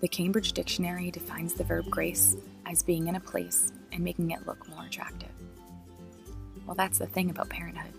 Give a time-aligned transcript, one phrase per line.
[0.00, 4.46] The Cambridge Dictionary defines the verb grace as being in a place and making it
[4.46, 5.30] look more attractive.
[6.66, 7.92] Well, that's the thing about parenthood.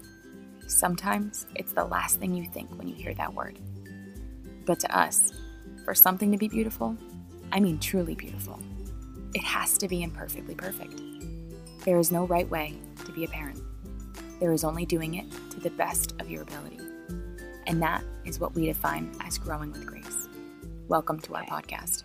[0.66, 3.60] Sometimes it's the last thing you think when you hear that word.
[4.66, 5.34] But to us,
[5.84, 6.96] for something to be beautiful,
[7.52, 8.60] I mean truly beautiful,
[9.34, 11.02] it has to be imperfectly perfect.
[11.84, 13.60] There is no right way to be a parent.
[14.40, 16.80] There is only doing it to the best of your ability.
[17.68, 19.99] And that is what we define as growing with grace.
[20.90, 22.02] Welcome to our podcast.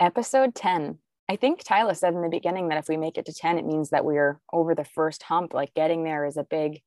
[0.00, 0.96] Episode 10.
[1.28, 3.66] I think Tyler said in the beginning that if we make it to 10, it
[3.66, 5.52] means that we're over the first hump.
[5.52, 6.80] Like getting there is a big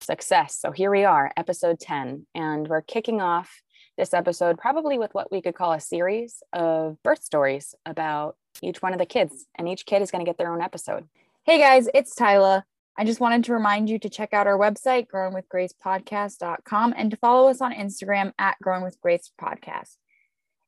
[0.00, 0.58] success.
[0.58, 2.26] So here we are, episode 10.
[2.34, 3.62] And we're kicking off
[3.96, 8.82] this episode probably with what we could call a series of birth stories about each
[8.82, 9.46] one of the kids.
[9.54, 11.06] And each kid is going to get their own episode.
[11.44, 12.64] Hey guys, it's Tyla.
[12.96, 17.48] I just wanted to remind you to check out our website, growingwithgracepodcast.com, and to follow
[17.48, 19.96] us on Instagram at Growing with Grace Podcast.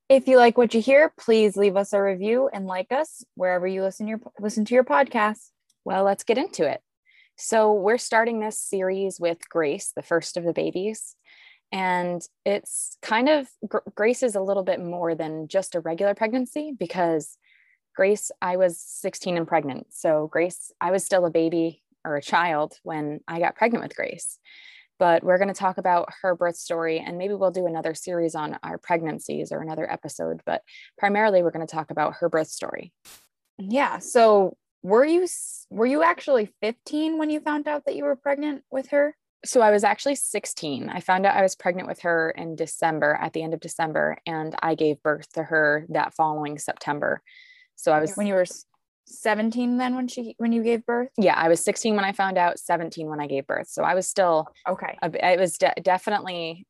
[0.09, 3.67] If you like what you hear, please leave us a review and like us wherever
[3.67, 5.51] you listen your listen to your podcast.
[5.85, 6.81] Well, let's get into it.
[7.37, 11.15] So, we're starting this series with Grace, the first of the babies.
[11.71, 13.49] And it's kind of
[13.95, 17.37] Grace is a little bit more than just a regular pregnancy because
[17.95, 19.89] Grace, I was 16 and pregnant.
[19.91, 23.97] So, Grace, I was still a baby or a child when I got pregnant with
[23.97, 24.39] Grace.
[24.99, 28.35] But we're going to talk about her birth story and maybe we'll do another series
[28.35, 30.41] on our pregnancies or another episode.
[30.47, 30.63] But
[30.97, 32.93] primarily, we're going to talk about her birth story.
[33.59, 33.99] Yeah.
[33.99, 35.27] So, were you
[35.69, 39.17] were you actually 15 when you found out that you were pregnant with her?
[39.45, 40.89] So I was actually 16.
[40.89, 44.19] I found out I was pregnant with her in December, at the end of December,
[44.27, 47.23] and I gave birth to her that following September.
[47.77, 48.47] So I was when you were
[49.07, 51.09] 17 then when she when you gave birth?
[51.17, 53.69] Yeah i was 16 when i found out 17 when i gave birth.
[53.69, 54.99] So i was still okay.
[55.03, 56.67] a, it was de- definitely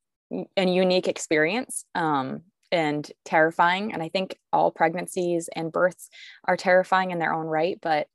[0.57, 3.93] a unique experience um, and terrifying.
[3.93, 6.09] And i think all pregnancies and births
[6.45, 8.07] are terrifying in their own right but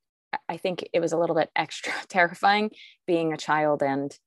[0.48, 2.72] i think it was a little bit extra terrifying
[3.08, 4.18] being a child and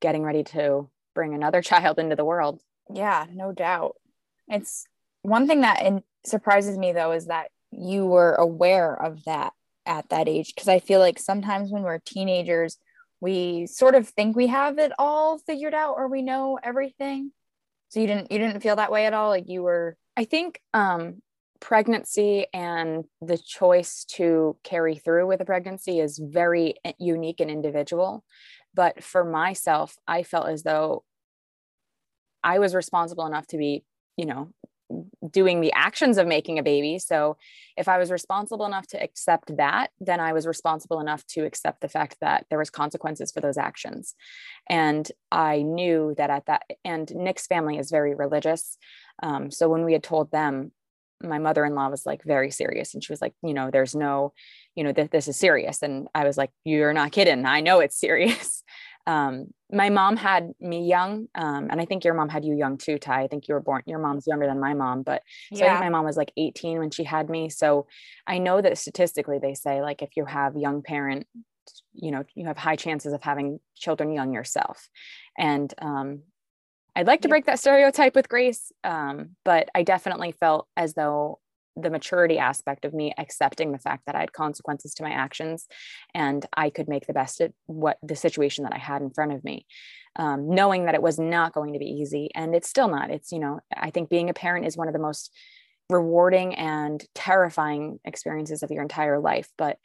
[0.00, 2.60] getting ready to bring another child into the world.
[2.92, 3.96] Yeah no doubt.
[4.48, 4.84] It's
[5.22, 9.52] one thing that in, surprises me though is that you were aware of that
[9.86, 10.54] at that age?
[10.54, 12.78] Because i feel like sometimes when we're teenagers
[13.20, 17.32] we sort of think we have it all figured out or we know everything.
[17.90, 19.28] So you didn't you didn't feel that way at all?
[19.30, 21.20] Like you were i think um
[21.60, 27.50] pregnancy and the choice to carry through with a pregnancy is very eh, unique and
[27.50, 28.24] individual.
[28.74, 31.04] But for myself i felt as though
[32.42, 33.84] i was responsible enough to be
[34.16, 34.50] you know
[35.30, 36.98] doing the actions of making a baby.
[36.98, 37.36] So
[37.76, 41.80] if I was responsible enough to accept that, then I was responsible enough to accept
[41.80, 44.14] the fact that there was consequences for those actions.
[44.68, 48.76] And I knew that at that and Nick's family is very religious.
[49.22, 50.72] Um, so when we had told them,
[51.22, 54.32] my mother-in-law was like very serious and she was like, you know, there's no,
[54.74, 55.82] you know, th- this is serious.
[55.82, 57.44] And I was like, you're not kidding.
[57.44, 58.62] I know it's serious
[59.06, 62.76] um, my mom had me young um, and i think your mom had you young
[62.76, 63.22] too ty.
[63.22, 65.22] I think you were born your mom's younger than my mom but
[65.52, 65.66] so yeah.
[65.66, 67.48] i think my mom was like 18 when she had me.
[67.48, 67.86] So
[68.26, 71.26] i know that statistically they say like if you have young parent
[71.94, 74.88] you know you have high chances of having children young yourself.
[75.38, 76.22] And um,
[76.96, 81.38] i'd like to break that stereotype with grace um, but i definitely felt as though
[81.82, 85.66] the maturity aspect of me accepting the fact that I had consequences to my actions
[86.14, 89.32] and I could make the best of what the situation that I had in front
[89.32, 89.66] of me.
[90.16, 93.10] Um, knowing that it was not going to be easy and it's still not.
[93.10, 95.32] It's, you know, I think being a parent is one of the most
[95.88, 99.78] rewarding and terrifying experiences of your entire life, but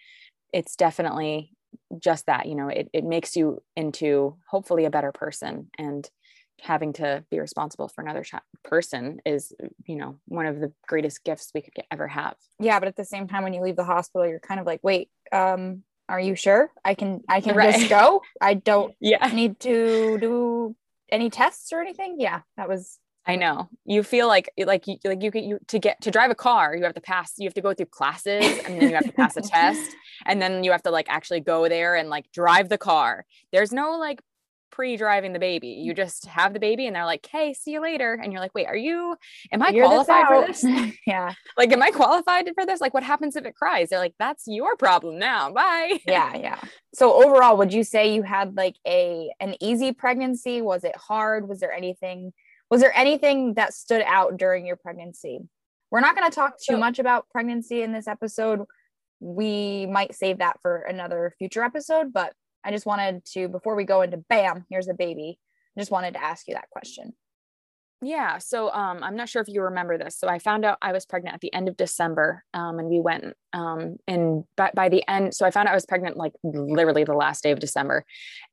[0.51, 1.51] it's definitely
[1.99, 5.69] just that, you know, it, it makes you into hopefully a better person.
[5.77, 6.09] And
[6.61, 9.53] having to be responsible for another ch- person is
[9.85, 13.05] you know one of the greatest gifts we could ever have yeah but at the
[13.05, 16.35] same time when you leave the hospital you're kind of like wait um are you
[16.35, 17.75] sure i can i can right.
[17.75, 20.75] just go i don't yeah need to do
[21.11, 23.69] any tests or anything yeah that was I know.
[23.85, 26.75] You feel like like you like you get you to get to drive a car,
[26.75, 29.11] you have to pass, you have to go through classes and then you have to
[29.11, 29.95] pass a test
[30.27, 33.25] and then you have to like actually go there and like drive the car.
[33.51, 34.21] There's no like
[34.75, 35.69] pre-driving the baby.
[35.69, 35.97] You mm.
[35.97, 38.67] just have the baby and they're like, "Hey, see you later." And you're like, "Wait,
[38.67, 39.15] are you
[39.51, 40.65] am I Figure qualified for this?"
[41.07, 41.33] yeah.
[41.57, 42.81] Like am I qualified for this?
[42.81, 43.89] Like what happens if it cries?
[43.89, 45.51] They're like, "That's your problem now.
[45.51, 46.59] Bye." Yeah, yeah.
[46.93, 50.61] So overall, would you say you had like a an easy pregnancy?
[50.61, 51.47] Was it hard?
[51.47, 52.31] Was there anything
[52.69, 55.39] was there anything that stood out during your pregnancy?
[55.91, 58.61] We're not going to talk too much about pregnancy in this episode.
[59.19, 62.33] We might save that for another future episode, but
[62.65, 65.39] I just wanted to, before we go into bam, here's a baby,
[65.77, 67.13] I just wanted to ask you that question.
[68.01, 68.39] Yeah.
[68.39, 70.17] So um, I'm not sure if you remember this.
[70.17, 72.99] So I found out I was pregnant at the end of December, um, and we
[72.99, 75.33] went um, and by, by the end.
[75.33, 78.05] So I found out I was pregnant like literally the last day of December,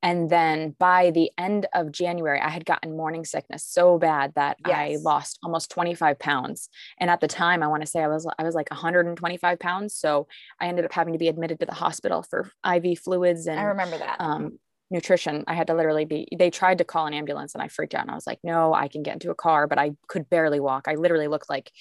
[0.02, 4.58] and then by the end of January, I had gotten morning sickness so bad that
[4.66, 4.76] yes.
[4.76, 6.68] I lost almost 25 pounds.
[6.98, 9.94] And at the time, I want to say I was I was like 125 pounds.
[9.94, 10.28] So
[10.60, 13.64] I ended up having to be admitted to the hospital for IV fluids and I
[13.64, 14.16] remember that.
[14.20, 14.58] Um,
[14.92, 15.44] nutrition.
[15.46, 18.02] I had to literally be, they tried to call an ambulance and I freaked out
[18.02, 20.60] and I was like, no, I can get into a car, but I could barely
[20.60, 20.86] walk.
[20.86, 21.72] I literally looked like,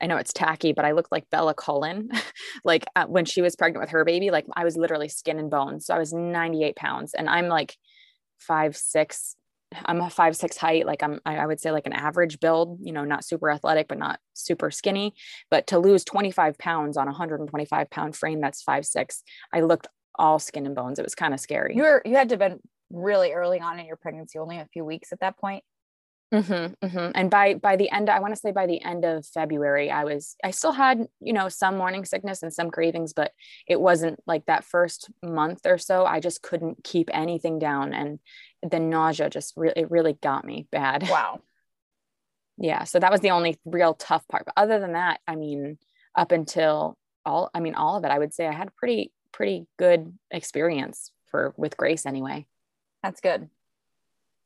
[0.00, 2.10] I know it's tacky, but I looked like Bella Cullen,
[2.64, 5.50] like uh, when she was pregnant with her baby, like I was literally skin and
[5.50, 5.86] bones.
[5.86, 7.76] So I was 98 pounds and I'm like
[8.38, 9.36] five, six,
[9.84, 10.86] I'm a five, six height.
[10.86, 13.98] Like I'm, I would say like an average build, you know, not super athletic, but
[13.98, 15.14] not super skinny,
[15.50, 19.22] but to lose 25 pounds on a 125 pound frame, that's five, six.
[19.52, 20.98] I looked all skin and bones.
[20.98, 21.74] It was kind of scary.
[21.76, 22.60] You were you had to have been
[22.90, 25.64] really early on in your pregnancy, only a few weeks at that point.
[26.34, 27.10] Mm-hmm, mm-hmm.
[27.14, 30.04] And by by the end, I want to say by the end of February, I
[30.04, 33.30] was I still had you know some morning sickness and some cravings, but
[33.68, 36.04] it wasn't like that first month or so.
[36.04, 38.18] I just couldn't keep anything down, and
[38.68, 41.08] the nausea just really it really got me bad.
[41.16, 41.40] Wow.
[42.58, 44.44] yeah, so that was the only real tough part.
[44.46, 45.78] But other than that, I mean,
[46.16, 49.66] up until all I mean all of it, I would say I had pretty pretty
[49.78, 52.46] good experience for with Grace anyway.
[53.02, 53.50] That's good.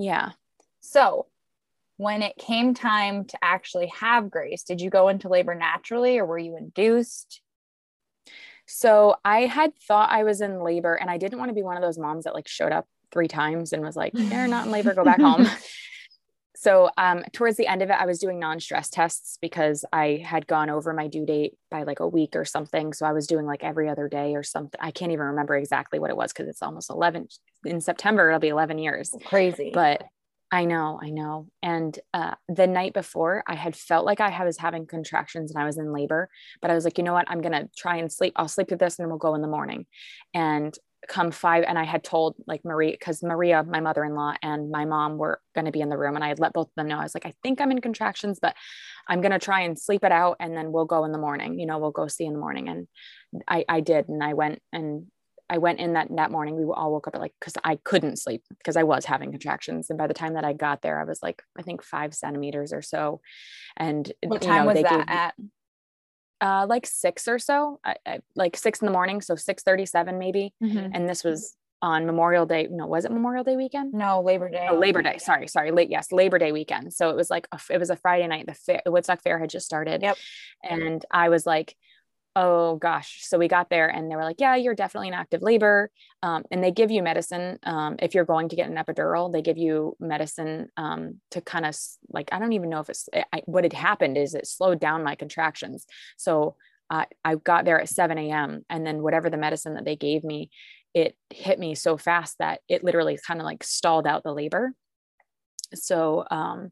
[0.01, 0.33] Yeah.
[0.81, 1.27] So,
[1.97, 6.27] when it came time to actually have Grace, did you go into labor naturally or
[6.27, 7.41] were you induced?
[8.67, 11.77] So, I had thought I was in labor and I didn't want to be one
[11.77, 14.73] of those moms that like showed up three times and was like, "You're not in
[14.73, 15.47] labor, go back home."
[16.61, 20.47] so um, towards the end of it, I was doing non-stress tests because I had
[20.47, 22.93] gone over my due date by like a week or something.
[22.93, 24.79] So I was doing like every other day or something.
[24.79, 27.29] I can't even remember exactly what it was because it's almost 11
[27.65, 28.29] in September.
[28.29, 29.11] It'll be 11 years.
[29.25, 29.71] Crazy.
[29.73, 30.03] But
[30.53, 31.47] I know, I know.
[31.63, 35.65] And uh, the night before, I had felt like I was having contractions and I
[35.65, 36.29] was in labor,
[36.61, 37.31] but I was like, you know what?
[37.31, 38.35] I'm going to try and sleep.
[38.37, 39.87] I'll sleep through this and we'll go in the morning.
[40.35, 40.77] And
[41.11, 45.19] come five and i had told like marie because maria my mother-in-law and my mom
[45.19, 47.01] were going to be in the room and i had let both of them know.
[47.01, 48.55] I was like i think i'm in contractions but
[49.09, 51.59] i'm going to try and sleep it out and then we'll go in the morning
[51.59, 52.69] you know we'll go see in the morning.
[52.69, 52.87] And
[53.49, 55.07] i i did and i went and
[55.49, 56.57] i went in that that morning.
[56.57, 59.91] We all woke up at like because i couldn't sleep because i was having contractions
[59.91, 62.73] and by the time that i got there i was like i think five centimeters
[62.73, 63.21] or so.
[63.77, 65.35] And what time know, was that at
[66.41, 70.19] uh, like six or so, I, I, like six in the morning, so six thirty-seven
[70.19, 70.55] maybe.
[70.63, 70.93] Mm-hmm.
[70.95, 72.69] And this was on Memorial Day.
[72.71, 73.95] No, was it Memorial Day weekend?
[73.95, 74.67] No, Labor Day.
[74.71, 75.17] Oh, Labor Day.
[75.19, 75.71] Sorry, sorry.
[75.71, 76.93] Late, yes, Labor Day weekend.
[76.93, 78.47] So it was like a, it was a Friday night.
[78.47, 80.03] The, fair, the Woodstock Fair had just started.
[80.03, 80.17] Yep.
[80.63, 81.77] And I was like,
[82.37, 83.21] oh gosh.
[83.23, 85.91] So we got there and they were like yeah you're definitely in active labor.
[86.23, 89.43] Um, and they give you medicine um, if you're going to get an epidural they
[89.43, 91.77] give you medicine um, to kind of
[92.11, 95.05] like i don't even know if it's I, what had happened is it slowed down
[95.05, 95.87] my contractions.
[96.17, 96.57] So
[96.93, 100.51] i got there at 7 a.m and then whatever the medicine that they gave me
[100.95, 104.73] it hit me so fast that it literally kind of like stalled out the labor.
[105.75, 106.71] So um,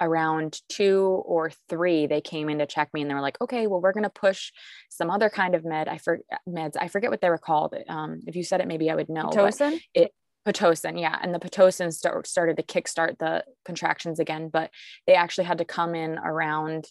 [0.00, 3.66] around two or three, they came in to check me and they were like, okay,
[3.66, 4.52] well, we're going to push
[4.90, 5.88] some other kind of med.
[5.88, 6.76] I for meds.
[6.78, 7.74] I forget what they were called.
[7.88, 9.30] Um, if you said it, maybe I would know.
[9.30, 9.80] Pitocin?
[9.94, 10.12] It,
[10.46, 11.16] Pitocin, yeah.
[11.22, 14.70] And the Pitocin start, started to kickstart the contractions again, but
[15.06, 16.86] they actually had to come in around,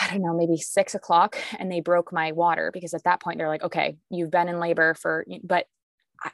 [0.00, 3.38] I don't know, maybe six o'clock and they broke my water because at that point
[3.38, 5.66] they're like, okay, you've been in labor for, but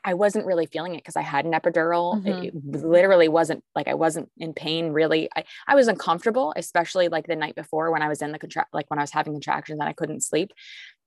[0.04, 2.22] I wasn't really feeling it because I had an epidural.
[2.22, 2.44] Mm-hmm.
[2.44, 5.28] It literally wasn't like I wasn't in pain really.
[5.36, 8.74] I, I was uncomfortable, especially like the night before when I was in the contract,
[8.74, 10.52] like when I was having contractions and I couldn't sleep.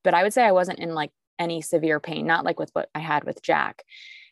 [0.04, 2.90] But I would say I wasn't in like any severe pain, not like with what
[2.96, 3.84] I had with Jack.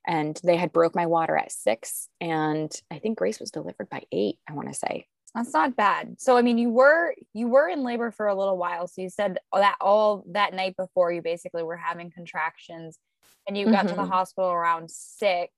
[0.06, 2.10] And they had broke my water at six.
[2.20, 5.08] And I think Grace was delivered by eight, I want to say.
[5.34, 6.16] That's not bad.
[6.20, 8.88] So I mean you were you were in labor for a little while.
[8.88, 13.00] So you said that all that night before you basically were having contractions
[13.48, 13.88] and you got mm-hmm.
[13.90, 14.12] to the mm-hmm.
[14.12, 15.52] hospital around six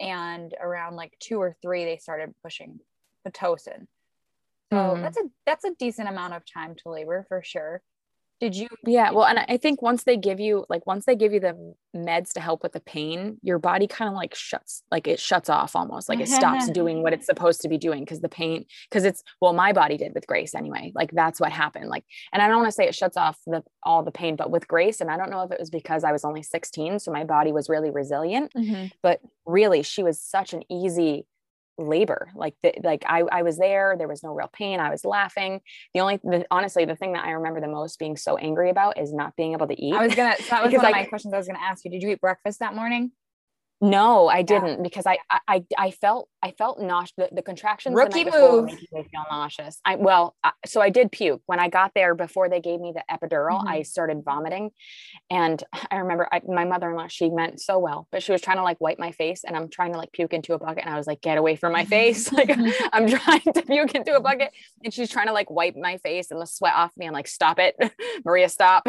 [0.00, 2.78] and around like two or three they started pushing
[3.26, 3.86] pitocin
[4.72, 5.02] so mm.
[5.02, 7.82] that's a that's a decent amount of time to labor for sure
[8.40, 11.32] did you yeah well and i think once they give you like once they give
[11.32, 15.06] you the meds to help with the pain your body kind of like shuts like
[15.06, 18.20] it shuts off almost like it stops doing what it's supposed to be doing because
[18.20, 21.88] the pain because it's well my body did with grace anyway like that's what happened
[21.88, 24.50] like and i don't want to say it shuts off the all the pain but
[24.50, 27.10] with grace and i don't know if it was because i was only 16 so
[27.10, 28.86] my body was really resilient mm-hmm.
[29.02, 31.26] but really she was such an easy
[31.78, 35.04] labor like the, like I, I was there there was no real pain i was
[35.04, 35.60] laughing.
[35.94, 38.98] The only the, honestly the thing that i remember the most being so angry about
[38.98, 39.94] is not being able to eat.
[39.94, 41.90] i was gonna that was one of my questions i was gonna ask you.
[41.90, 43.12] Did you eat breakfast that morning?
[43.80, 44.82] No i didn't yeah.
[44.82, 47.12] because I, I i felt I felt nauseous.
[47.16, 48.66] The, the contractions Rookie the move.
[48.66, 49.80] making me feel nauseous.
[49.84, 52.92] I well, I, so I did puke when I got there before they gave me
[52.94, 53.64] the epidural.
[53.66, 53.82] I mm-hmm.
[53.84, 54.70] started vomiting,
[55.30, 57.08] and I remember I, my mother-in-law.
[57.08, 59.68] She meant so well, but she was trying to like wipe my face, and I'm
[59.68, 61.82] trying to like puke into a bucket, and I was like, "Get away from my
[61.82, 61.90] mm-hmm.
[61.90, 62.50] face!" like
[62.92, 64.52] I'm trying to puke into a bucket,
[64.84, 67.06] and she's trying to like wipe my face and the sweat off me.
[67.06, 67.76] I'm like, "Stop it,
[68.24, 68.86] Maria, stop!"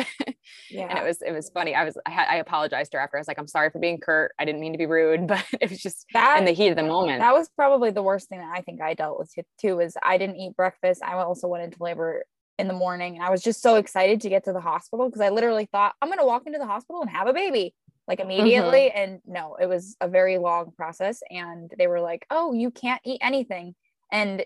[0.70, 0.88] yeah.
[0.88, 1.74] and it was it was funny.
[1.74, 3.18] I was I, had, I apologized to her after.
[3.18, 4.34] I was like, "I'm sorry for being curt.
[4.38, 6.75] I didn't mean to be rude, but it was just that in the heat of
[6.75, 9.77] the moment." that was probably the worst thing that I think I dealt with too
[9.77, 11.01] was I didn't eat breakfast.
[11.01, 12.24] I also went into labor
[12.58, 15.22] in the morning and I was just so excited to get to the hospital because
[15.22, 17.74] I literally thought I'm going to walk into the hospital and have a baby
[18.10, 18.98] like immediately mm-hmm.
[18.98, 23.01] and no, it was a very long process and they were like, "Oh, you can't
[23.05, 23.75] eat anything."
[24.12, 24.43] And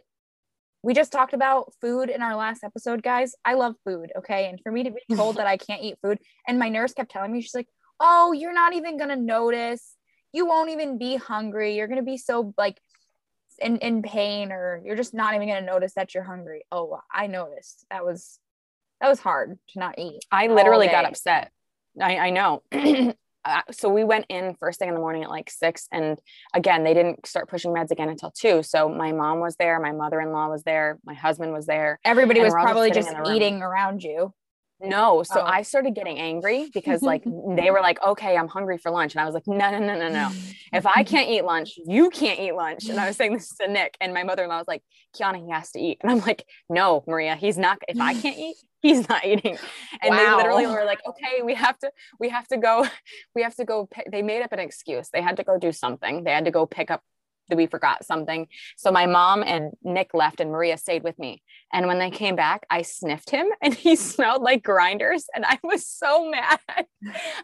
[0.84, 3.34] we just talked about food in our last episode, guys.
[3.46, 4.50] I love food, okay?
[4.50, 7.10] And for me to be told that I can't eat food and my nurse kept
[7.10, 7.70] telling me she's like,
[8.02, 9.96] "Oh, you're not even going to notice.
[10.34, 11.76] You won't even be hungry.
[11.76, 12.80] You're going to be so like
[13.60, 16.64] in, in pain or you're just not even going to notice that you're hungry.
[16.72, 17.86] Oh, I noticed.
[17.90, 18.40] That was
[19.00, 20.22] that was hard to not eat.
[20.32, 21.52] I literally got upset.
[22.02, 22.64] I, I know.
[23.46, 26.18] Uh, so we went in first thing in the morning at like six, and
[26.54, 28.64] again, they didn't start pushing meds again until two.
[28.64, 32.00] So my mom was there, my mother-in-law was there, my husband was there.
[32.06, 33.36] Everybody was just probably just room.
[33.36, 34.34] eating around you.
[34.84, 35.46] No, so Oh.
[35.46, 37.24] I started getting angry because like
[37.56, 39.96] they were like, "Okay, I'm hungry for lunch," and I was like, "No, no, no,
[39.98, 40.30] no, no.
[40.74, 43.68] If I can't eat lunch, you can't eat lunch." And I was saying this to
[43.68, 44.84] Nick, and my mother-in-law was like,
[45.18, 47.80] "Kiana, he has to eat," and I'm like, "No, Maria, he's not.
[47.88, 49.58] If I can't eat, he's not eating."
[50.02, 50.38] And they Wow.
[50.38, 52.86] literally were like, "Okay, we have to, we have to go,
[53.36, 54.12] we have to go." Pick.
[54.12, 55.10] They made up an excuse.
[55.14, 56.24] They had to go do something.
[56.26, 57.02] They had to go pick up.
[57.54, 58.48] That we forgot something.
[58.78, 61.44] So my mom and Nick left, and Maria stayed with me.
[61.72, 65.28] And when they came back, I sniffed him and he smelled like grinders.
[65.36, 66.60] And I was so mad.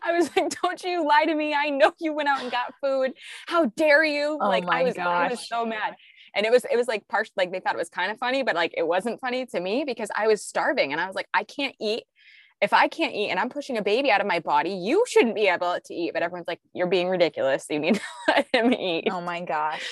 [0.01, 1.53] I was like, Don't you lie to me.
[1.53, 3.11] I know you went out and got food.
[3.47, 4.39] How dare you?
[4.41, 5.95] Oh like I was I was so mad.
[6.35, 8.41] And it was it was like partial like they thought it was kind of funny,
[8.41, 11.27] but like it wasn't funny to me because I was starving and I was like,
[11.33, 12.03] I can't eat.
[12.61, 15.35] If I can't eat and I'm pushing a baby out of my body, you shouldn't
[15.35, 16.11] be able to eat.
[16.13, 17.65] But everyone's like, You're being ridiculous.
[17.69, 19.07] You need to let him eat.
[19.09, 19.83] Oh my gosh.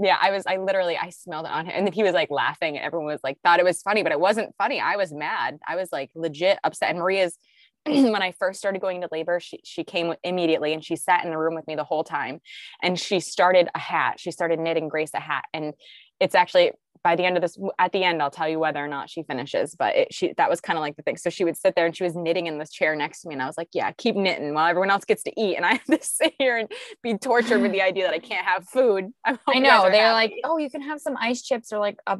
[0.00, 1.72] yeah i was i literally i smelled it on him.
[1.74, 4.12] And then he was like laughing and everyone was like thought it was funny but
[4.12, 4.80] it wasn't funny.
[4.80, 5.58] I was mad.
[5.66, 6.90] I was like legit upset.
[6.90, 7.36] And maria's
[7.86, 11.30] when i first started going into labor she, she came immediately and she sat in
[11.30, 12.40] the room with me the whole time.
[12.82, 14.18] And she started a hat.
[14.18, 15.44] She started knitting grace a hat.
[15.52, 15.74] And
[16.20, 16.72] it's actually
[17.04, 19.22] by the end of this at the end i'll tell you whether or not she
[19.22, 21.74] finishes but it, she that was kind of like the thing so she would sit
[21.74, 23.68] there and she was knitting in this chair next to me and i was like
[23.72, 26.56] yeah keep knitting while everyone else gets to eat and i have to sit here
[26.58, 26.70] and
[27.02, 29.82] be tortured with the idea that i can't have food I, I know.
[29.90, 30.12] They're happy.
[30.14, 32.18] like, "Oh, you can have some ice chips or like a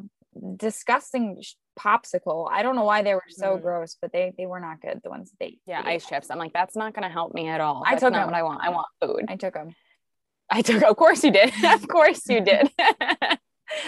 [0.57, 1.41] disgusting
[1.79, 3.61] popsicle." I don't know why they were so Mhm.
[3.61, 5.01] gross, but they they were not good.
[5.03, 6.29] The ones they Yeah, they- ice chips.
[6.29, 7.83] I'm like, that's not going to help me at all.
[7.85, 8.25] I took not them.
[8.27, 8.61] what I want.
[8.63, 9.25] I want food.
[9.27, 9.75] I took them.
[10.51, 11.51] I took, of course you did.
[11.65, 12.69] of course you did.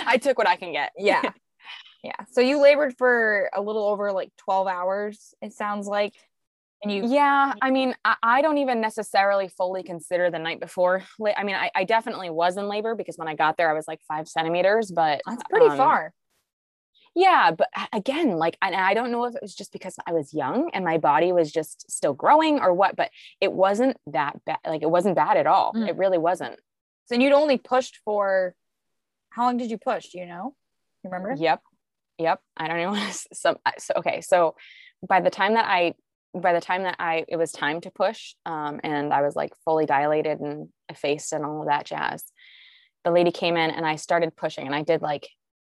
[0.05, 0.91] I took what I can get.
[0.97, 1.31] Yeah.
[2.03, 2.25] yeah.
[2.31, 6.13] So you labored for a little over like 12 hours, it sounds like.
[6.83, 7.53] And you Yeah.
[7.61, 11.03] I mean, I, I don't even necessarily fully consider the night before.
[11.37, 13.87] I mean, I, I definitely was in labor because when I got there, I was
[13.87, 16.13] like five centimeters, but that's pretty um, far.
[17.13, 20.33] Yeah, but again, like, and I don't know if it was just because I was
[20.33, 23.11] young and my body was just still growing or what, but
[23.41, 24.59] it wasn't that bad.
[24.65, 25.73] Like, it wasn't bad at all.
[25.73, 25.89] Mm.
[25.89, 26.57] It really wasn't.
[27.05, 28.55] So you'd only pushed for
[29.31, 30.09] how long did you push?
[30.09, 30.55] Do you know?
[31.03, 31.35] You remember?
[31.37, 31.61] Yep.
[32.19, 32.39] Yep.
[32.55, 34.21] I don't even want some so okay.
[34.21, 34.55] So
[35.07, 35.95] by the time that I
[36.33, 39.53] by the time that I it was time to push, um, and I was like
[39.65, 42.23] fully dilated and effaced and all of that jazz,
[43.03, 45.27] the lady came in and I started pushing and I did like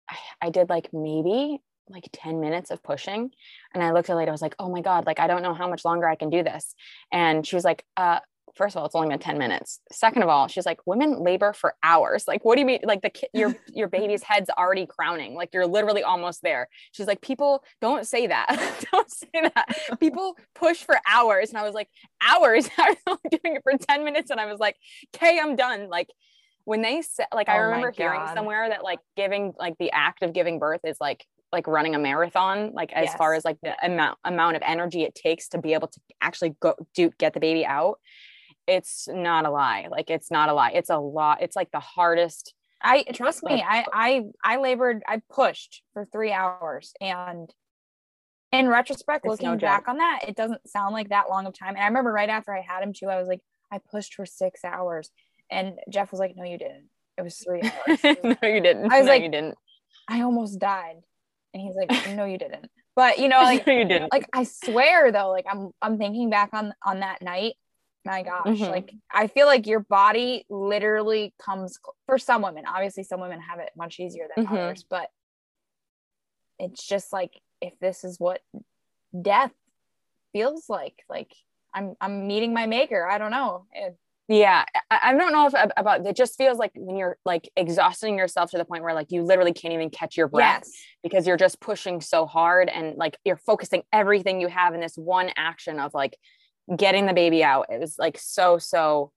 [0.10, 3.32] I, I did like maybe like 10 minutes of pushing.
[3.74, 5.44] And I looked at the lady, I was like, oh my God, like I don't
[5.44, 6.74] know how much longer I can do this.
[7.12, 8.20] And she was like, uh,
[8.55, 9.79] first of all, it's only been 10 minutes.
[9.91, 12.27] Second of all, she's like, women labor for hours.
[12.27, 12.79] Like, what do you mean?
[12.84, 15.36] Like the kid, your, your baby's head's already crowning.
[15.36, 16.67] Like you're literally almost there.
[16.91, 18.86] She's like, people don't say that.
[18.91, 20.00] don't say that.
[20.00, 21.50] People push for hours.
[21.50, 21.89] And I was like,
[22.22, 22.70] hours?
[22.77, 24.31] I was only doing it for 10 minutes.
[24.31, 24.75] And I was like,
[25.15, 25.89] okay, I'm done.
[25.89, 26.10] Like
[26.65, 30.24] when they said, like, I Oh remember hearing somewhere that like giving, like the act
[30.24, 33.75] of giving birth is like, like running a marathon, like as far as like the
[33.86, 37.41] amount amount of energy it takes to be able to actually go do get the
[37.41, 38.00] baby out
[38.68, 41.80] it's not a lie like it's not a lie it's a lot it's like the
[41.80, 42.53] hardest
[42.84, 46.94] I trust me, I I I labored, I pushed for three hours.
[47.00, 47.48] And
[48.51, 51.53] in retrospect, It's looking no back on that, it doesn't sound like that long of
[51.58, 51.75] time.
[51.75, 53.41] And I remember right after I had him too, I was like,
[53.72, 55.12] I pushed for six hours.
[55.51, 56.89] And Jeff was like, No, you didn't.
[57.20, 58.00] It was three hours.
[58.03, 59.56] no you didn't I was no, like- you didn't
[60.10, 60.96] I almost died.
[61.53, 62.65] And he's like, No, you didn't.
[62.96, 66.32] But you know, like no you didn't like I swear though, like I'm I'm thinking
[66.32, 67.53] back on on that night
[68.05, 68.70] my gosh Mhm.
[68.70, 73.60] like i feel like your body literally comes for some women obviously some women have
[73.60, 74.51] it much easier than Mhm.
[74.51, 75.10] others but
[76.60, 78.41] it's just like if this is what
[79.20, 79.51] death
[80.34, 81.31] feels like like
[81.74, 85.53] i'm i'm meeting my maker i don't know It- Yeah, I, I don't know if
[85.75, 89.12] about it just feels like when you're like exhausting yourself to the point where like
[89.12, 90.72] you literally can't even catch your breath yes
[91.03, 94.96] because you're just pushing so hard and like you're focusing everything you have in this
[94.96, 96.15] one action of like
[96.75, 97.67] getting the baby out.
[97.69, 99.11] It was like so so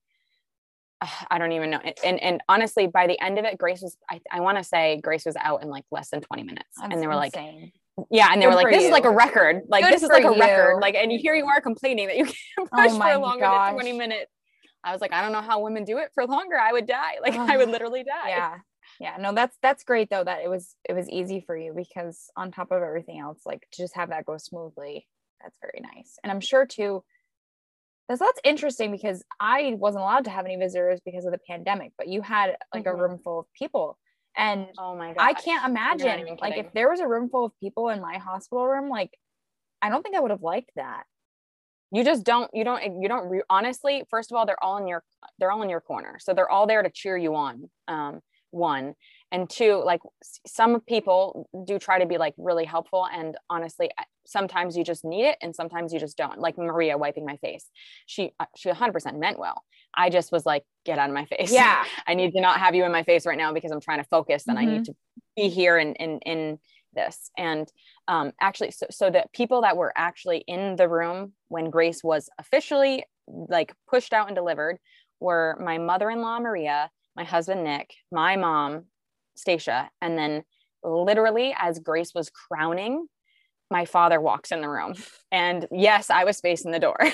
[1.31, 1.81] I don't even know.
[2.05, 5.01] And and honestly, by the end of it, Grace was I, I want to say
[5.03, 6.69] Grace was out in like less than 20 minutes.
[6.83, 7.35] and they were like,
[8.11, 9.63] yeah, and they Good were like, for this is like a record.
[9.69, 10.81] Like Good this is like for a record.
[10.81, 13.75] Like, and here you are complaining that you can't Oh push for my longer than
[13.75, 14.31] 20 minutes.
[14.83, 16.59] I was like, I don't know how women do it for longer.
[16.59, 17.15] I would die.
[17.23, 18.29] Like I would literally die.
[18.29, 18.57] yeah
[19.01, 22.31] yeah no that's that's great though that it was it was easy for you because
[22.37, 25.07] on top of everything else like to just have that go smoothly
[25.43, 27.03] that's very nice and i'm sure too
[28.09, 31.93] that's that's interesting because i wasn't allowed to have any visitors because of the pandemic
[31.97, 32.91] but you had like Mhm.
[32.91, 33.99] a room full of people.
[34.37, 35.23] And Oh my god.
[35.23, 38.67] i can't imagine like if there was a room full of people in my hospital
[38.67, 39.11] room like
[39.81, 41.05] i don't think i would have liked that.
[41.93, 44.89] You just don't you don't you don't re- honestly first of all they're all in
[44.89, 45.05] your
[45.39, 46.19] they're all in your corner.
[46.19, 48.21] So they're all there to cheer you on um
[48.51, 48.95] one
[49.35, 50.01] and two like
[50.47, 53.91] some people do try to be like really helpful and honestly
[54.25, 56.39] sometimes you just need it and sometimes you just don't.
[56.39, 57.69] Like maria wiping my face
[58.07, 59.65] she uh, she 100% meant well.
[59.93, 61.53] I just was like get out of my face.
[61.53, 61.85] Yeah.
[62.07, 64.09] I need to not have you in my face right now because I'm trying to
[64.09, 64.95] focus and I need to
[65.37, 66.59] be here in in in
[66.93, 67.33] this.
[67.37, 67.69] And
[68.07, 72.31] um actually so so the people that were actually in the room when Grace was
[72.39, 74.79] officially like pushed out and delivered
[75.19, 78.85] were my mother-in-law Maria, my husband Nick, my mom
[79.37, 80.45] Stacia, and then
[80.83, 83.07] literally as Grace was crowning
[83.71, 84.95] my father walks in the room.
[85.33, 86.97] And yes i was facing the door.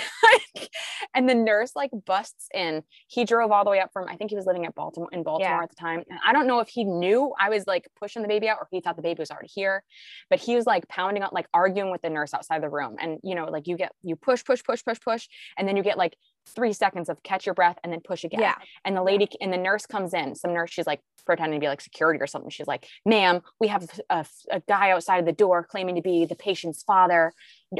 [1.15, 2.83] And the nurse like busts in.
[3.09, 5.23] He drove all the way up from i think he was living at baltimore in
[5.23, 5.62] baltimore Yeah.
[5.62, 6.03] at the time.
[6.11, 8.69] And i don't know if he knew i was like pushing the baby out or
[8.71, 9.83] he thought the baby was already here
[10.29, 12.97] but he was like pounding on like arguing with the nurse outside the room.
[13.01, 15.83] And you know like you get you push push push push push and then you
[15.83, 16.14] get like
[16.46, 18.40] three seconds of catch your breath and then push again.
[18.40, 18.55] Yeah.
[18.85, 20.35] And the lady and the nurse comes in.
[20.35, 22.50] Some nurse she's like pretending to be like security or something.
[22.50, 26.24] She's like ma'am we have a, a guy outside of the door claiming to be
[26.24, 27.33] the patient's father.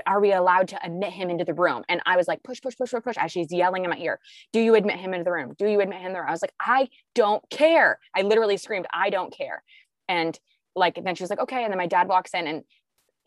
[0.07, 1.83] Are we allowed to admit him into the room?
[1.89, 3.17] And i was like push push push push push.
[3.19, 4.21] As she's yelling in my ear
[4.53, 5.55] do you admit him into the room?
[5.59, 6.27] Do you admit him there?
[6.27, 7.99] I was like i don't care.
[8.15, 9.63] I literally screamed i don't care.
[10.09, 10.39] And
[10.77, 11.65] like then she was like okay.
[11.65, 12.63] And then my dad walks in and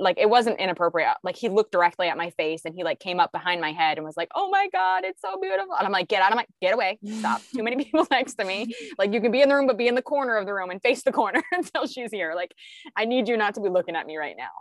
[0.03, 1.15] like it wasn't inappropriate.
[1.23, 3.97] Like he looked directly at my face and he like came up behind my head
[3.97, 5.75] and was like oh my god it's so beautiful.
[5.75, 6.99] And i'm like get out of my get away.
[7.19, 7.41] Stop.
[7.55, 8.73] Too many people next to me.
[8.97, 10.69] Like you can be in the room but be in the corner of the room
[10.69, 12.33] and face the corner until she's here.
[12.35, 12.53] Like
[12.95, 14.51] i need you not to be looking at me right now.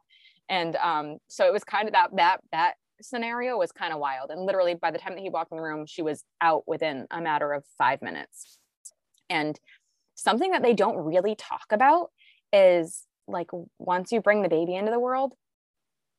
[0.49, 4.31] And um so it was kind of that that that scenario was kind of wild.
[4.31, 7.07] And literally by the time that he walked in the room she was out within
[7.11, 8.59] a matter of five minutes.
[9.29, 9.59] And
[10.15, 12.11] something that they don't really talk about
[12.53, 15.35] is like once you bring the baby into the world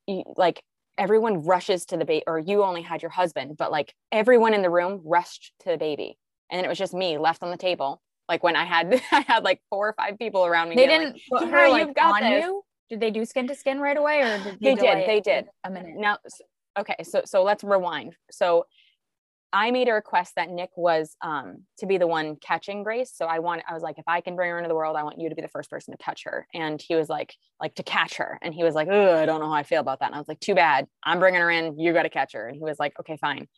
[0.06, 0.62] you, like
[0.98, 4.62] everyone rushes to the baby or you only had your husband but like everyone in
[4.62, 6.18] the room rushed to the baby.
[6.50, 8.00] And then it was just me left on the table.
[8.28, 11.18] Like when i had i had like four or five people around me they didn't
[11.30, 12.62] like, put her like on this." you?
[12.90, 15.46] Did they do skin to skin right away or did They did, they did.
[15.64, 15.94] a minute?
[15.96, 16.18] Now
[16.78, 18.14] okay so so let's rewind.
[18.30, 18.66] So
[19.54, 23.10] i made a request that nick was um to be the one catching grace.
[23.14, 25.02] So i want i was like if i can bring her into the world i
[25.02, 26.46] want you to be the first person to touch her.
[26.52, 28.38] And he was like like to catch her.
[28.42, 30.06] And he was like Ugh, i don't know how i feel about that.
[30.06, 30.86] And i was like too bad.
[31.02, 31.78] I'm bringing her in.
[31.78, 32.48] You got to catch her.
[32.48, 33.48] And he was like okay fine.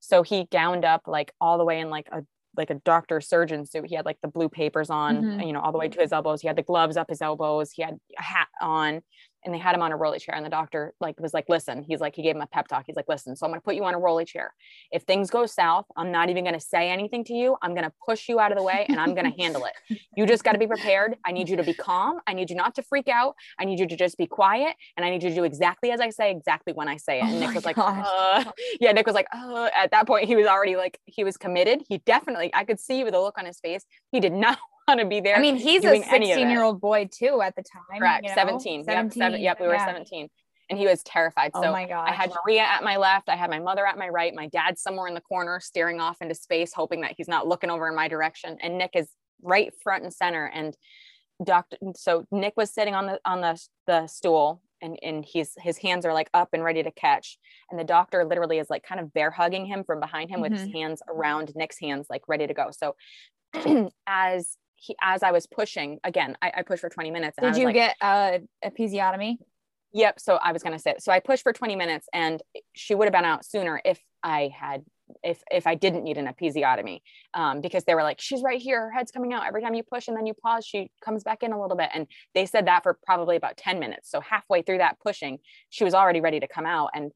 [0.00, 2.22] So he gowned up like all the way in like a
[2.54, 3.86] like a doctor surgeon suit.
[3.86, 5.46] He had like the blue papers on Mhm.
[5.46, 6.42] you know all the way to his elbows.
[6.42, 7.70] He had the gloves up his elbows.
[7.72, 9.00] He had a hat on
[9.44, 11.82] and they had him on a rolly chair and the doctor like was like listen
[11.82, 13.64] he's like he gave him a pep talk he's like listen so i'm going to
[13.64, 14.54] put you on a rolly chair.
[14.90, 17.56] If things go south i'm not even going to say anything to you.
[17.62, 19.98] I'm going to push you out of the way and i'm going to handle it.
[20.16, 21.16] You just got to be prepared.
[21.24, 22.20] I need you to be calm.
[22.26, 23.34] I need you not to freak out.
[23.58, 26.00] I need you to just be quiet and i need you to do exactly as
[26.00, 27.24] i say exactly when i say it.
[27.24, 28.44] Oh and nick was like uh,
[28.80, 31.82] yeah nick was like uh, at that point he was already like he was committed.
[31.88, 34.58] He definitely i could see with the look on his face he did not
[34.98, 37.54] to be there I mean, he's a doing any 16 year old boy too at
[37.56, 37.98] the time.
[37.98, 38.34] correct you know?
[38.34, 39.86] 17 yep seven, yep we were yeah.
[39.86, 40.28] 17
[40.70, 42.08] and he was terrified Oh so my gosh.
[42.10, 43.28] I had Maria at my left.
[43.28, 44.32] I had my mother at my right.
[44.34, 47.68] My dad somewhere in the corner, staring off into space, hoping that he's not looking
[47.68, 48.56] over in my direction.
[48.62, 49.08] And Nick is
[49.42, 50.46] right front and center.
[50.46, 50.74] And
[51.44, 55.76] Doctor, so Nick was sitting on the on the the stool, and and he's his
[55.76, 57.38] hands are like up and ready to catch.
[57.70, 60.52] And the doctor literally is like kind of bear hugging him from behind him with
[60.52, 60.78] his mm-hmm.
[60.78, 62.70] hands around Nick's hands, like ready to go.
[62.70, 62.94] So
[64.06, 67.38] as he as I was pushing again, I, I pushed for 20 minutes.
[67.40, 69.36] Did you like, get uh, episiotomy?
[69.94, 70.20] Yep.
[70.20, 72.42] So I was going to say, so I pushed for 20 minutes and
[72.74, 74.84] she would have been out sooner if I had
[75.22, 77.00] if if I didn't need an episiotomy
[77.34, 79.82] um, because they were like she's right here her head's coming out every time you
[79.82, 82.66] push and then you pause she comes back in a little bit and they said
[82.66, 86.40] that for probably about 10 minutes so halfway through that pushing she was already ready
[86.40, 87.12] to come out and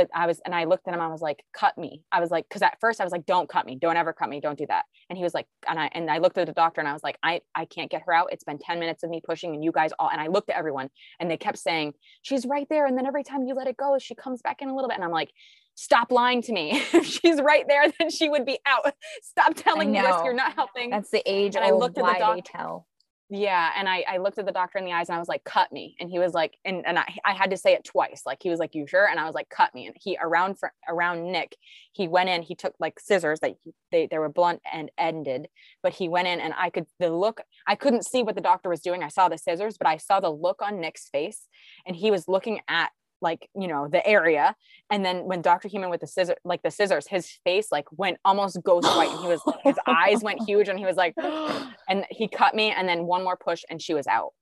[0.00, 2.02] but I was, and I looked at him, I was like, cut me.
[2.10, 3.76] I was like, cause at first I was like, don't cut me.
[3.76, 4.40] Don't ever cut me.
[4.40, 4.86] Don't do that.
[5.10, 7.02] And he was like, and I, and I looked at the doctor and I was
[7.02, 8.28] like, I, I can't get her out.
[8.32, 10.56] It's been 10 minutes of me pushing and you guys all, and I looked at
[10.56, 12.86] everyone and they kept saying, she's right there.
[12.86, 14.96] And then every time you let it go, she comes back in a little bit.
[14.96, 15.32] And I'm like,
[15.74, 16.82] stop lying to me.
[16.94, 18.94] if she's right there, then she would be out.
[19.22, 20.16] Stop telling me this.
[20.24, 20.90] You're not helping.
[20.90, 21.56] That's the age.
[21.56, 22.42] And I looked at the doctor.
[22.44, 22.86] Tell
[23.30, 25.44] yeah and I, I looked at the doctor in the eyes and i was like
[25.44, 28.22] cut me and he was like and, and I, I had to say it twice
[28.26, 29.06] like he was like you sure?
[29.08, 31.56] And i was like cut me and he around for around nick
[31.92, 33.54] he went in he took like scissors that
[33.92, 35.48] they, they were blunt and ended
[35.82, 38.68] but he went in and i could the look i couldn't see what the doctor
[38.68, 39.02] was doing.
[39.02, 41.46] I saw the scissors but i saw the look on nick's face
[41.86, 44.54] and he was looking at like you know the area.
[44.90, 48.18] And then when dr Heumann with the scissor like the scissors his face like went
[48.24, 49.10] almost ghost white.
[49.10, 51.14] And he was his eyes went huge and he was like
[51.88, 54.32] and he cut me and then one more push and she was out.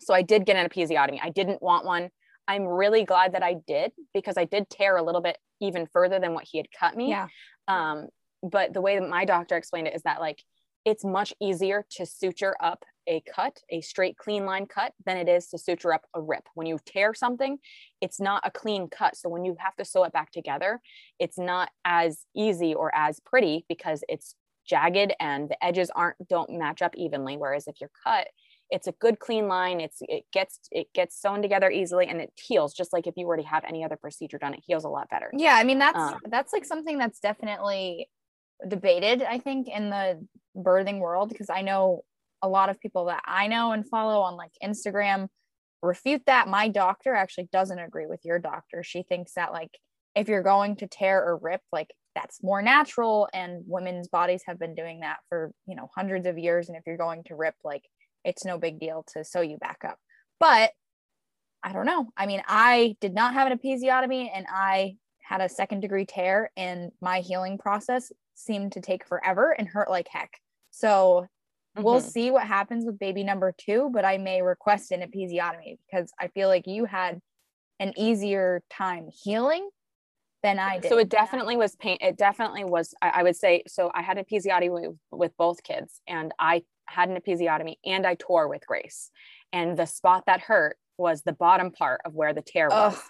[0.00, 1.18] So i did get an episiotomy.
[1.22, 2.10] I didn't want one.
[2.48, 6.18] I'm really glad that i did because i did tear a little bit even further
[6.18, 7.10] than what he had cut me.
[7.10, 7.28] Yeah.
[7.68, 8.08] Um
[8.42, 10.42] but the way that my doctor explained it is that like
[10.84, 15.28] it's much easier to suture up a cut, a straight clean line cut, than it
[15.28, 16.48] is to suture up a rip.
[16.54, 17.58] When you tear something,
[18.00, 19.16] it's not a clean cut.
[19.16, 20.80] So when you have to sew it back together,
[21.18, 26.50] it's not as easy or as pretty because it's jagged and the edges aren't don't
[26.50, 27.36] match up evenly.
[27.36, 28.28] Whereas if you're cut,
[28.70, 29.80] it's a good clean line.
[29.80, 33.26] It's it gets it gets sewn together easily and it heals just like if you
[33.26, 35.30] were to have any other procedure done, it heals a lot better.
[35.36, 38.08] Yeah, I mean that's um, that's like something that's definitely
[38.66, 40.24] debated, I think, in the
[40.56, 42.04] birthing world because I know
[42.42, 45.28] a lot of people that I know and follow on like Instagram
[45.82, 46.48] refute that.
[46.48, 48.82] My doctor actually doesn't agree with your doctor.
[48.82, 49.70] She thinks that like
[50.14, 54.58] if you're going to tear or rip, like that's more natural and women's bodies have
[54.58, 57.54] been doing that for, you know, hundreds of years and if you're going to rip
[57.64, 57.84] like
[58.24, 59.98] it's no big deal to sew you back up.
[60.38, 60.72] But
[61.62, 62.08] I don't know.
[62.16, 66.50] I mean, I did not have an episiotomy and I had a second degree tear
[66.56, 70.32] and my healing process seemed to take forever and hurt like heck.
[70.70, 71.26] So
[71.76, 71.82] mm-hmm.
[71.82, 76.12] we'll see what happens with baby number two, but I may request an episiotomy because
[76.18, 77.20] I feel like you had
[77.78, 79.68] an easier time healing
[80.42, 80.88] than I did.
[80.88, 81.98] So it definitely was pain.
[82.00, 85.62] It definitely was, I, I would say, so I had an episiotomy with, with both
[85.62, 89.10] kids and I had an episiotomy and I tore with Grace.
[89.52, 92.94] And the spot that hurt was the bottom part of where the tear was.
[92.94, 93.02] Ugh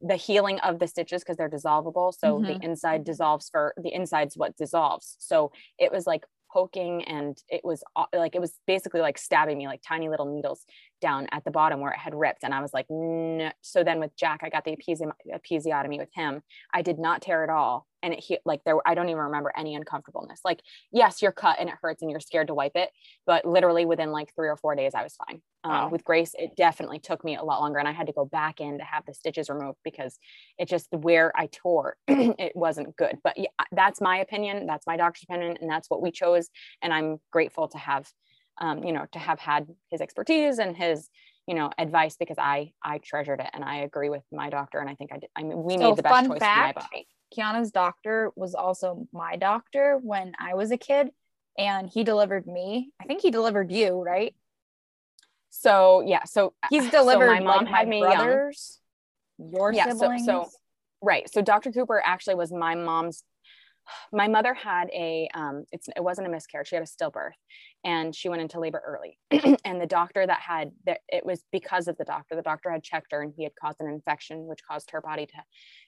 [0.00, 2.46] the healing of the stitches because they're dissolvable so mm-hmm.
[2.46, 7.62] the inside dissolves for the inside's what dissolves so it was like poking and it
[7.64, 7.82] was
[8.14, 10.64] like it was basically like stabbing me like tiny little needles
[11.00, 13.50] down at the bottom where it had ripped and i was like no.
[13.60, 14.76] so then with jack i got the
[15.34, 18.94] episiotomy with him i did not tear at all and it he, like there i
[18.94, 20.40] don't even remember any uncomfortableness.
[20.44, 20.60] Like
[20.92, 22.90] yes you're cut and it hurts and you're scared to wipe it
[23.26, 25.40] but literally within like three or four days i was fine.
[25.64, 25.88] Um, wow.
[25.88, 28.60] with grace it definitely took me a lot longer and i had to go back
[28.60, 30.18] in to have the stitches removed because
[30.58, 33.18] it just where i tore it wasn't good.
[33.24, 36.48] But yeah, that's my opinion that's my doctor's opinion and that's what we chose
[36.82, 38.06] and i'm grateful to have
[38.58, 41.08] um, you know to have had his expertise and his
[41.46, 44.88] you know advice because i i treasured it and i agree with my doctor and
[44.88, 46.86] i think i did i mean we so made the best choice fact, for my
[46.86, 51.10] body Kiana's doctor was also my doctor when I was a kid,
[51.58, 52.90] and he delivered me.
[53.00, 54.34] I think he delivered you, right?
[55.50, 57.28] So yeah, so uh, he's delivered.
[57.28, 58.80] So my mom like had me brothers,
[59.38, 59.52] young.
[59.52, 60.26] your yeah, siblings.
[60.26, 60.50] So, so
[61.00, 61.32] right.
[61.32, 61.70] So Dr.
[61.70, 63.22] Cooper actually was my mom's.
[64.12, 66.68] My mother had a um, it's it wasn't a miscarriage.
[66.68, 67.32] She had a stillbirth,
[67.84, 69.18] and she went into labor early.
[69.64, 72.36] and the doctor that had that it was because of the doctor.
[72.36, 75.26] The doctor had checked her, and he had caused an infection, which caused her body
[75.26, 75.34] to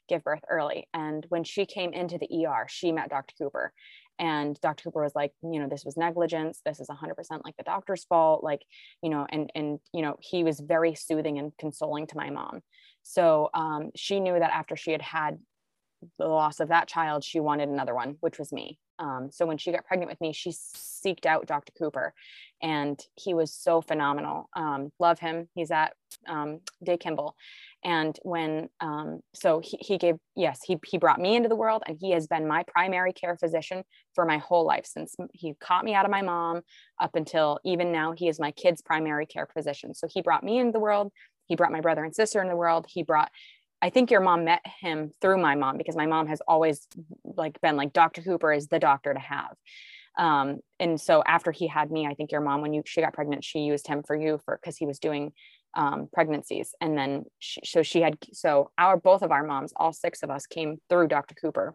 [0.09, 0.89] give birth early.
[0.95, 3.35] And when she came into the ER, she met Dr.
[3.39, 3.73] Cooper.
[4.19, 4.85] And Dr.
[4.85, 6.61] Cooper was like, you know, this was negligence.
[6.65, 8.43] This is 100% like the doctor's fault.
[8.43, 8.63] Like,
[9.03, 12.61] you know, and, and, you know, he was very soothing and consoling to my mom.
[13.03, 15.39] So um, she knew that after she had had
[16.19, 18.79] the loss of that child, she wanted another one, which was me.
[18.99, 21.73] Um, so when she got pregnant with me, she seeked out Dr.
[21.79, 22.15] Cooper,
[22.63, 24.49] and he was so phenomenal.
[24.57, 25.49] Um, love him.
[25.55, 25.93] He's at
[26.27, 27.37] um, Day Kimball,
[27.85, 31.83] and when um, so he, he gave yes he he brought me into the world,
[31.87, 35.85] and he has been my primary care physician for my whole life since he caught
[35.85, 36.63] me out of my mom
[36.99, 38.13] up until even now.
[38.13, 39.95] He is my kid's primary care physician.
[39.95, 41.13] So he brought me into the world.
[41.47, 42.87] He brought my brother and sister in the world.
[42.89, 43.31] He brought
[43.83, 46.87] I think your mom met him through my mom because my mom has always
[47.25, 48.23] like been like Dr.
[48.23, 49.55] Cooper is the doctor to have.
[50.19, 53.13] Um, and so after he had me, I think your mom, when you she got
[53.13, 55.33] pregnant, she used him for you for because he was doing
[55.75, 56.75] um, pregnancies.
[56.81, 60.31] And then she, so she had so our both of our moms, all six of
[60.31, 61.35] us came through Dr.
[61.35, 61.75] Cooper.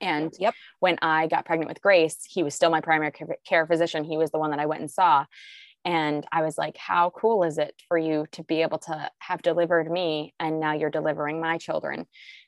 [0.00, 0.54] And Yep.
[0.80, 3.12] when I got pregnant with Grace, he was still my primary
[3.46, 4.04] care physician.
[4.04, 5.24] He was the one that I went and saw.
[5.88, 9.40] And I was like, how cool is it for you to be able to have
[9.40, 12.06] delivered me and now you're delivering my children?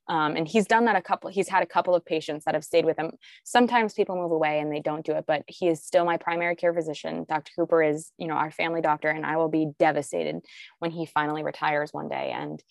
[0.08, 2.64] Um, and he's done that a couple, he's had a couple of patients that have
[2.64, 3.12] stayed with him.
[3.44, 6.54] Sometimes people move away and they don't do it, but he is still my primary
[6.54, 7.24] care physician.
[7.30, 7.50] Dr.
[7.56, 10.44] Cooper is, you know, our family doctor, and I will be devastated
[10.80, 12.34] when he finally retires one day.
[12.36, 12.62] And,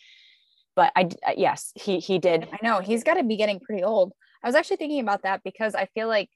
[0.75, 2.47] but I, uh, yes, he, he did.
[2.53, 4.13] I know he's got to be getting pretty old.
[4.43, 6.29] I was actually thinking about that because I feel like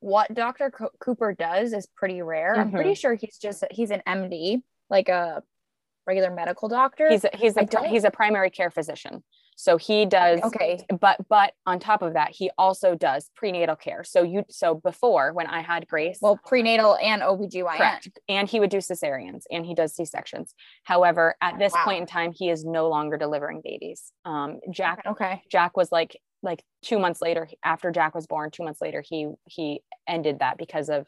[0.00, 0.70] what Dr.
[0.70, 2.54] Co- Cooper does is pretty rare.
[2.58, 5.42] I'm pretty sure he's just he's an MD, like a
[6.06, 7.08] regular medical doctor.
[7.10, 9.22] He's a, he's a, he's a primary care physician.
[9.56, 10.86] So he does okay.
[11.00, 15.34] but but on top of that he also does prenatal care so you so before
[15.34, 17.76] when i had grace Well, prenatal and OBGYN.
[17.76, 21.84] correct and he would do cesareans and he does c-sections however at this Wow.
[21.84, 25.42] point in time he is no longer delivering babies um jack Okay.
[25.52, 29.28] jack was like like two months later after jack was born two months later he
[29.44, 31.06] he ended that because of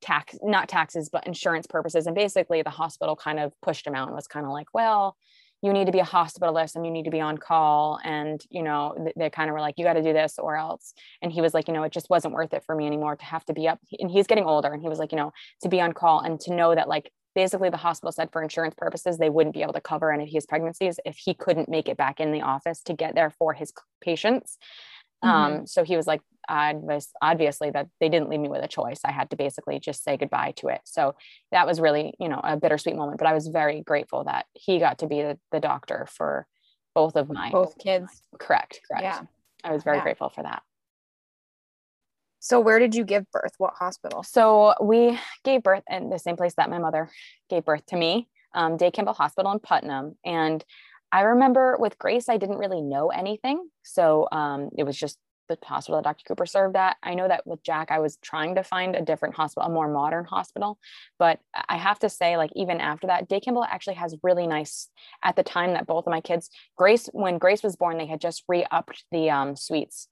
[0.00, 2.06] tax not taxes but insurance purposes.
[2.06, 5.16] And basically the hospital kind of pushed him out and was kind of like well
[5.60, 7.98] you need to be a hospitalist and you need to be on call.
[8.04, 10.56] And you know th- they kind of were like you got to do this or
[10.56, 10.94] else.
[11.20, 13.24] And he was like you know it just wasn't worth it for me anymore to
[13.24, 13.80] have to be up.
[13.98, 16.38] And he's getting older and he was like you know to be on call and
[16.40, 19.72] to know that like basically the hospital said for insurance purposes they wouldn't be able
[19.72, 22.82] to cover any of his pregnancies if he couldn't make it back in the office
[22.82, 24.58] to get there for his patients.
[25.22, 28.68] Um so he was like i was obviously that they didn't leave me with a
[28.68, 31.14] choice i had to basically just say goodbye to it so
[31.52, 34.78] that was really you know a bittersweet moment but i was very grateful that he
[34.78, 36.46] got to be the, the doctor for
[36.94, 38.22] both of my Both kids.
[38.38, 39.20] correct correct Yeah.
[39.64, 40.02] i was very Yeah.
[40.04, 40.62] grateful for that
[42.40, 43.52] So where did you give birth?
[43.58, 44.22] What hospital?
[44.22, 47.10] so we gave birth in the same place that my mother
[47.50, 50.64] gave birth to me um, day kimball hospital in putnam and
[51.12, 55.58] i remember with grace i didn't really know anything so um, it was just the
[55.62, 56.96] hospital that dr cooper served at.
[57.02, 59.92] I know that with jack i was trying to find a different hospital a more
[59.92, 60.78] modern hospital
[61.18, 64.88] but i have to say like even after that day kimball actually has really nice
[65.22, 68.20] at the time that both of my kids grace when grace was born they had
[68.20, 70.08] just re-upped the um, suites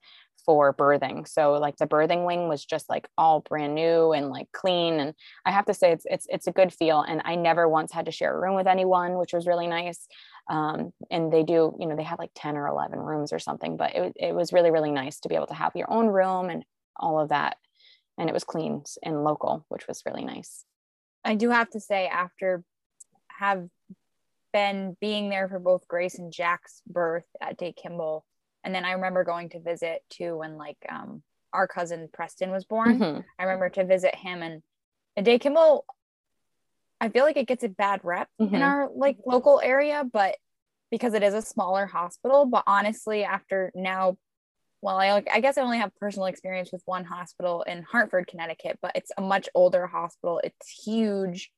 [0.47, 1.27] for birthing.
[1.27, 4.99] So like the birthing wing was just like all brand new and like clean.
[4.99, 5.13] And
[5.45, 7.01] I have to say it's it's it's a good feel.
[7.01, 10.07] And I never once had to share a room with anyone, which was really nice.
[10.49, 13.75] Um, and they do, you know, they have like 10 or 11 rooms or something,
[13.75, 16.49] but it, it was really, really nice to be able to have your own room
[16.49, 16.63] and
[16.95, 17.57] all of that.
[18.17, 20.63] And it was clean and local, which was really nice.
[21.25, 22.63] I do have to say, after
[23.27, 23.67] have
[24.53, 28.23] been being there for both Grace and Jack's birth at Day Kimball,
[28.67, 32.65] and then I remember going to visit too when like um our cousin Preston was
[32.65, 32.99] born.
[32.99, 33.23] Mhm.
[33.39, 34.61] I remember to visit him and,
[35.15, 35.85] and Day Kimball.
[36.99, 38.53] I feel like it gets a bad rep Mhm.
[38.55, 40.35] in our like local area, but
[40.91, 42.45] because it is a smaller hospital.
[42.45, 44.17] But honestly, after now,
[44.81, 48.79] well, I I guess I only have personal experience with one hospital in Hartford, Connecticut,
[48.81, 50.41] but it's a much older hospital.
[50.43, 51.53] It's huge.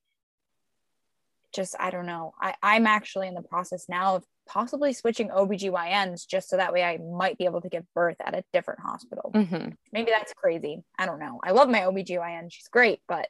[1.55, 2.33] Just I don't know.
[2.39, 6.83] I I'm actually in the process now of possibly switching OBGYNs just so that way
[6.83, 9.75] I might be able to give birth at a different hospital Mhm.
[9.93, 10.83] maybe that's crazy.
[10.97, 11.39] I don't know.
[11.43, 12.49] I love my OBGYN.
[12.51, 13.27] She's great, but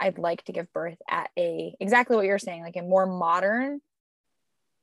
[0.00, 3.80] I'd like to give birth at a exactly what you're saying, like a more modern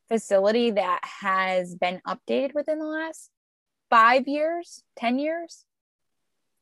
[0.08, 3.30] facility that has been updated within the last
[3.90, 5.66] five years, 10 years.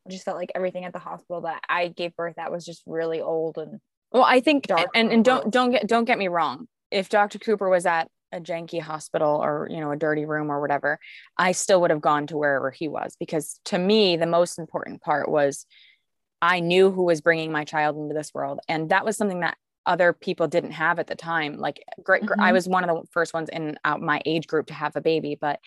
[0.06, 2.82] I just felt like everything at the hospital that I gave birth at was just
[2.88, 3.80] really old and
[4.12, 6.68] Well, I think, Dark and, and don't don't get don't get me wrong.
[6.92, 7.40] If Dr.
[7.40, 11.00] Cooper was at a janky hospital or you know a dirty room or whatever,
[11.38, 15.02] I still would have gone to wherever he was because to me the most important
[15.02, 15.66] part was
[16.42, 19.58] I knew who was bringing my child into this world, and that was something that
[19.86, 21.58] other people didn't have at the time.
[21.58, 24.68] Like, great, gr- I was one of the first ones in uh, my age group
[24.68, 25.60] to have a baby, but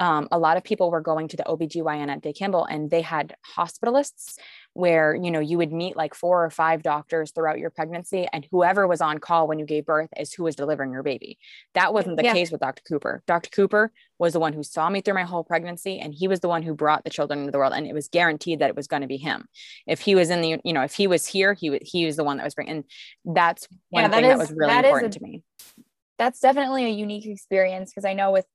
[0.00, 3.02] um, a lot of people were going to the OBGYN at Day Kimball and they
[3.02, 4.36] had hospitalists
[4.74, 8.46] where, you know, you would meet like four or five doctors throughout your pregnancy and
[8.50, 11.38] whoever was on call when you gave birth is who was delivering your baby.
[11.74, 12.32] That wasn't the Yeah.
[12.32, 12.82] case with Dr.
[12.88, 13.22] Cooper.
[13.26, 13.50] Dr.
[13.50, 16.48] Cooper was the one who saw me through my whole pregnancy and he was the
[16.48, 18.86] one who brought the children into the world and it was guaranteed that it was
[18.88, 19.46] going to be him.
[19.86, 22.16] If he was in the, you know, if he was here, he was, he was
[22.16, 22.84] the one that was bringing,
[23.24, 25.42] and that's one Yeah, that thing that is- was really important a- to me.
[26.18, 28.46] that's definitely a unique experience because I know with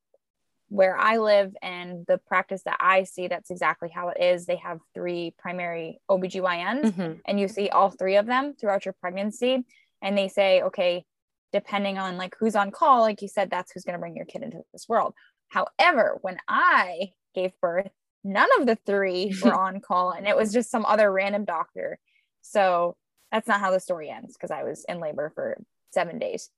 [0.69, 4.45] where I live and the practice that I see, that's exactly how it is.
[4.45, 7.21] They have three primary OBGYNs Mhm.
[7.25, 9.65] and you see all three of them throughout your pregnancy.
[10.01, 11.05] And they say, okay,
[11.53, 14.25] depending on like who's on call, like you said, that's who's going to bring your
[14.25, 15.13] kid into this world.
[15.47, 17.89] However, when I gave birth,
[18.23, 21.97] none of the three were on call and it was just some other random doctor.
[22.41, 22.97] So
[23.31, 25.57] that's not how the story ends because I was in labor for
[25.91, 26.49] seven days.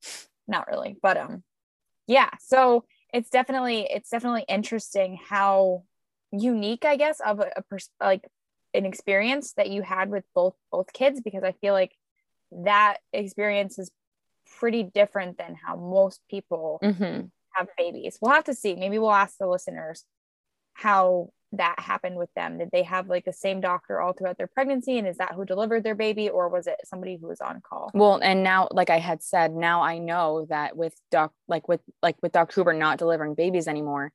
[0.48, 1.44] Not really, but um,
[2.08, 2.30] yeah.
[2.40, 5.84] So it's definitely it's definitely interesting how
[6.32, 8.28] unique, I guess, of a, a pers- like
[8.74, 11.96] an experience that you had with both both kids because I feel like
[12.52, 13.92] that experience is
[14.60, 17.26] pretty different than how most people Mm-hmm.
[17.54, 18.18] have babies.
[18.22, 18.76] We'll have to see.
[18.76, 20.06] Maybe we'll ask the listeners
[20.74, 22.60] how that happened with them.
[22.60, 24.98] Did they have like the same doctor all throughout their pregnancy?
[24.98, 27.90] And is that who delivered their baby, or was it somebody who was on call?
[27.94, 31.82] Well, and now, like I had said, now I know that with doc, like with
[32.02, 32.54] like with Dr.
[32.54, 34.12] Cooper not delivering babies anymore,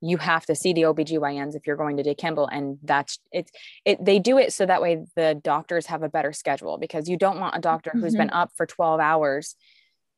[0.00, 2.46] you have to see the OBGYNs if you're going to Day Kimball.
[2.46, 3.50] And that's it's
[3.84, 7.16] it they do it so that way the doctors have a better schedule because you
[7.16, 8.22] don't want a doctor who's mm-hmm.
[8.22, 9.56] been up for 12 hours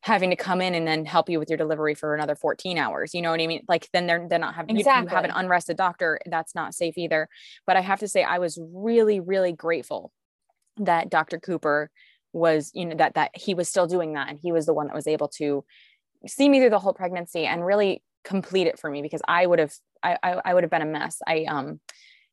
[0.03, 3.13] having to come in and then help you with your delivery for another 14 hours.
[3.15, 3.63] You know what I mean?
[3.69, 6.21] Like then they're they're not having you- you, have an unrested doctor.
[6.27, 7.29] That's not safe either.
[7.67, 10.13] But I have to say I was really, really grateful
[10.79, 11.39] that Dr.
[11.39, 11.91] Cooper
[12.33, 14.87] was, you know, that that he was still doing that and he was the one
[14.87, 15.65] that was able to
[16.27, 19.59] see me through the whole pregnancy and really complete it for me because I would
[19.59, 21.19] have I I, I would have been a mess.
[21.27, 21.81] I um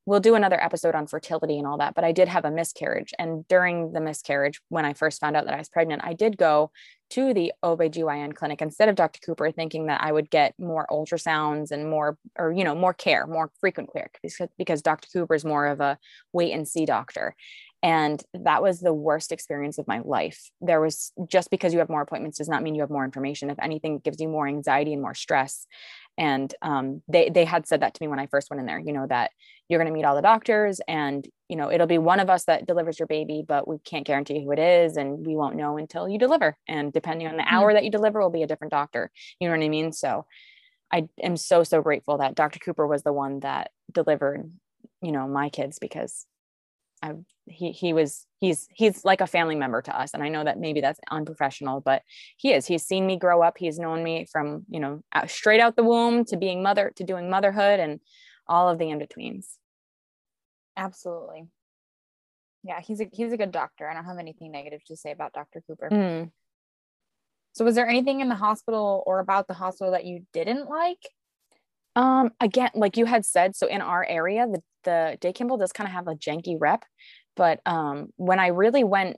[0.05, 3.13] we'll do another episode on fertility and all that, but I did have a miscarriage.
[3.17, 6.37] And during the miscarriage, when I first found out that I was pregnant, I did
[6.37, 6.71] go
[7.11, 9.19] to the OBGYN clinic instead of Dr.
[9.25, 13.27] Cooper, thinking that I would get more ultrasounds and more, or, you know, more care,
[13.27, 15.07] more frequent care, because, because Dr.
[15.13, 15.97] Cooper is more of a
[16.33, 17.35] wait and see doctor.
[17.83, 20.49] And that was the worst experience of my life.
[20.61, 23.49] There was just because you have more appointments does not mean you have more information.
[23.49, 25.67] If anything, it gives you more anxiety and more stress.
[26.17, 28.79] And um, they they had said that to me when I first went in there.
[28.79, 29.31] You know that
[29.67, 32.45] you're going to meet all the doctors, and you know it'll be one of us
[32.45, 35.77] that delivers your baby, but we can't guarantee who it is, and we won't know
[35.77, 36.57] until you deliver.
[36.67, 39.11] And depending on the hour that you deliver, will be a different doctor.
[39.39, 39.91] You know what I mean?
[39.91, 40.25] So
[40.91, 42.59] I am so so grateful that Dr.
[42.59, 44.51] Cooper was the one that delivered,
[45.01, 46.27] you know, my kids because
[47.03, 47.13] I
[47.45, 50.57] he he was he's he's like a family member to us and I know that
[50.57, 52.01] maybe that's unprofessional but
[52.37, 55.59] he is he's seen me grow up he's known me from you know out, straight
[55.59, 57.99] out the womb to being mother to doing motherhood and
[58.47, 59.59] all of the in-betweens
[60.75, 61.47] Absolutely.
[62.63, 63.87] Yeah, he's a he's a good doctor.
[63.89, 65.61] I don't have anything negative to say about Dr.
[65.67, 65.89] Cooper.
[65.91, 66.31] Mm.
[67.53, 71.09] So was there anything in the hospital or about the hospital that you didn't like?
[71.95, 75.71] Um, again, like you had said, so in our area, the, the Day Kimball does
[75.71, 76.83] kind of have a janky rep,
[77.35, 79.17] but um, when I really went,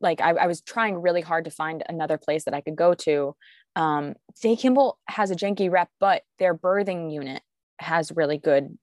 [0.00, 2.94] like I, I was trying really hard to find another place that I could go
[2.94, 3.34] to.
[3.76, 7.42] Um, Day Kimball has a janky rep, but their birthing unit
[7.78, 8.76] has really good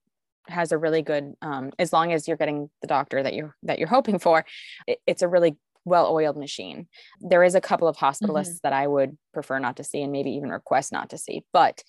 [0.48, 3.80] has a really good um, as long as you're getting the doctor that you're that
[3.80, 4.46] you're hoping for
[4.88, 6.88] it, it's a really well-oiled machine
[7.22, 10.32] there is a couple of hospitalists that i would prefer not to see and maybe
[10.32, 11.84] even request not to see but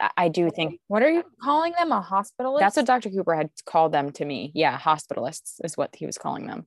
[0.00, 1.92] I- do think What are you calling them?
[1.92, 2.60] A hospitalist?
[2.60, 3.10] that's what Dr.
[3.10, 4.50] Cooper had called them to me.
[4.54, 6.66] Yeah, hospitalists is what he was calling them.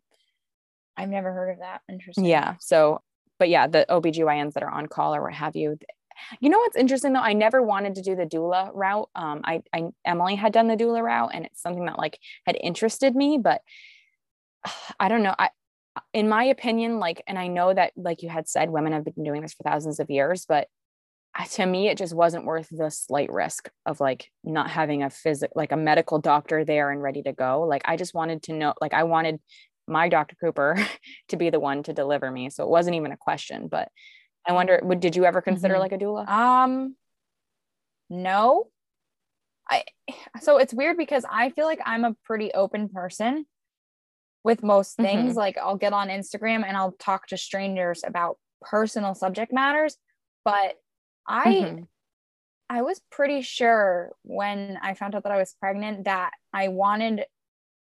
[0.96, 1.82] I've never heard of that.
[1.90, 2.26] Interesting.
[2.26, 2.56] Yeah.
[2.60, 3.02] So,
[3.40, 5.78] but yeah, the OBGYNs that are on call or what have you.
[6.40, 7.20] You know what's interesting though?
[7.20, 9.10] I never wanted to do the doula route.
[9.16, 12.58] Um, I, I Emily had done the doula route and it's something that like had
[12.60, 13.62] interested me, but
[15.00, 15.36] I don't know.
[15.38, 15.50] I
[16.14, 19.24] in my opinion, like, and I know that like you had said, women have been
[19.24, 20.68] doing this for thousands of years, but
[21.46, 25.52] to me it just wasn't worth the slight risk of like not having a physic
[25.56, 28.74] like a medical doctor there and ready to go like i just wanted to know
[28.82, 29.40] like i wanted
[29.88, 30.76] my dr cooper
[31.30, 33.90] to be the one to deliver me so it wasn't even a question but
[34.48, 35.80] i wonder would did you ever consider Mhm.
[35.80, 36.96] like a doula Um
[38.10, 38.68] no.
[39.70, 39.84] I
[40.42, 43.46] so it's weird because I feel like I'm a pretty open person
[44.44, 45.36] with most things.
[45.36, 49.98] Like I'll get on Instagram and I'll talk to strangers about personal subject matters,
[50.46, 50.76] but
[51.28, 51.88] I Mhm.
[52.70, 57.26] I was pretty sure when I found out that I was pregnant that I wanted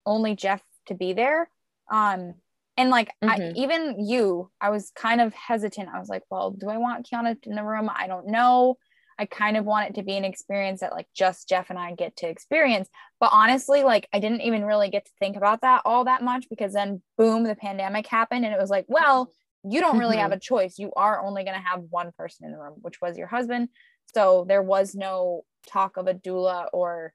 [0.06, 1.50] only Jeff to be there.
[1.90, 2.34] Um,
[2.76, 3.54] and like I, Mhm.
[3.56, 5.88] even you, I was kind of hesitant.
[5.92, 7.90] I was like, well, do I want Kiana in the room?
[7.92, 8.76] I don't know.
[9.18, 11.94] I kind of want it to be an experience that like just Jeff and I
[11.94, 12.88] get to experience.
[13.18, 16.46] But honestly, like I didn't even really get to think about that all that much
[16.48, 19.32] because then boom, the pandemic happened and it was like, well,
[19.70, 20.78] you don't really have a choice.
[20.78, 23.68] You are only going to have one person in the room, which was your husband.
[24.14, 27.12] So there was no talk of a doula or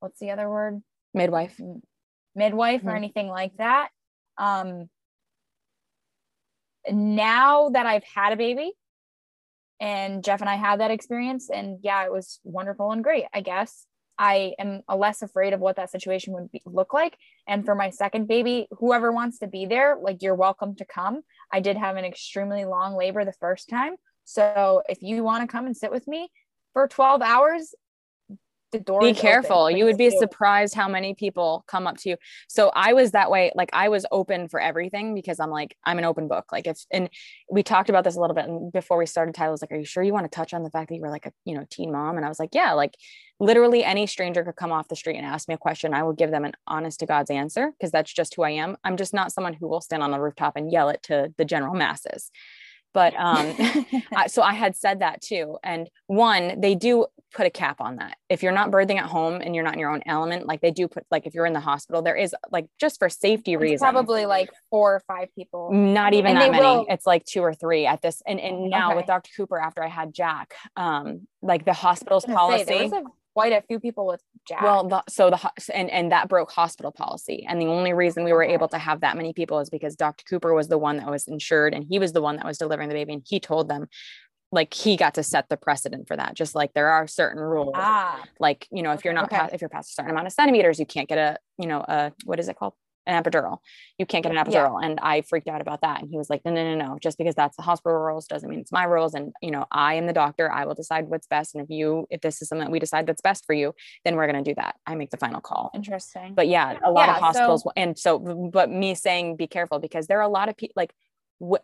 [0.00, 0.82] what's the other word?
[1.14, 1.58] midwife
[2.34, 2.96] midwife or Mhm.
[2.96, 3.90] anything like that.
[4.36, 4.88] Um,
[6.90, 8.72] now that I've had a baby
[9.80, 13.40] and Jeff and I had that experience, and yeah, it was wonderful and great, I
[13.40, 13.86] guess.
[14.18, 17.16] I am a less afraid of what that situation would be, look like.
[17.46, 21.22] And for my second baby, whoever wants to be there, like you're welcome to come.
[21.52, 23.94] I did have an extremely long labor the first time.
[24.24, 26.28] So if you want to come and sit with me
[26.72, 27.74] for 12 hours,
[28.72, 29.00] the door.
[29.00, 29.70] be careful.
[29.70, 32.16] you would be surprised how many people come up to you.
[32.48, 35.98] So i was that way like i was open for everything because i'm like i'm
[35.98, 36.52] an open book.
[36.52, 37.08] Like if and
[37.50, 39.76] we talked about this a little bit and before we started tyler was like are
[39.76, 41.54] you sure you want to touch on the fact that you were like a you
[41.54, 42.16] know teen mom?
[42.16, 42.94] And i was like yeah like
[43.40, 45.94] literally any stranger could come off the street and ask me a question.
[45.94, 48.76] I will give them an honest to god's answer because that's just who i am.
[48.84, 51.44] I'm just not someone who will stand on the rooftop and yell it to the
[51.44, 52.30] general masses.
[52.94, 53.54] But um
[54.26, 55.58] so i had said that too.
[55.62, 59.40] And one they do put a cap on that if you're not birthing at home
[59.42, 61.52] and you're not in your own element like they do put like if you're in
[61.52, 65.28] the hospital there is like just for safety It's reasons probably like four or five
[65.34, 65.70] people.
[65.72, 68.70] not even And that many will- it's like two or three at this and and
[68.70, 73.02] now with dr cooper after i had jack um like the hospital's say, policy a,
[73.34, 74.62] quite a few people with Jack.
[74.62, 75.38] well, the, so the
[75.74, 78.54] and and that broke hospital policy, and the only reason we were Okay.
[78.54, 80.24] able to have that many people is because Dr.
[80.24, 82.88] Cooper was the one that was insured, and he was the one that was delivering
[82.88, 83.86] the baby, and he told them,
[84.50, 86.34] like he got to set the precedent for that.
[86.34, 89.36] Just like there are certain rules, ah, like you know, if you're not Okay.
[89.36, 91.80] past, if you're past a certain amount of centimeters, you can't get a you know
[91.86, 92.74] a what is it called
[93.06, 93.58] an epidural.
[93.98, 94.44] You can't get an Yeah.
[94.44, 96.00] epidural, and I freaked out about that.
[96.02, 96.98] And he was like, no, no, no, no.
[96.98, 99.14] Just because that's the hospital rules doesn't mean it's my rules.
[99.14, 100.50] And you know, I am the doctor.
[100.52, 101.54] I will decide what's best.
[101.54, 103.74] And if you, if this is something that we decide that's best for you,
[104.04, 104.76] then we're going to do that.
[104.86, 105.70] I make the final call.
[105.74, 106.34] interesting.
[106.34, 109.78] But yeah, a lot Yeah, of hospitals, will- and so, but me saying be careful
[109.78, 110.92] because there are a lot of people like,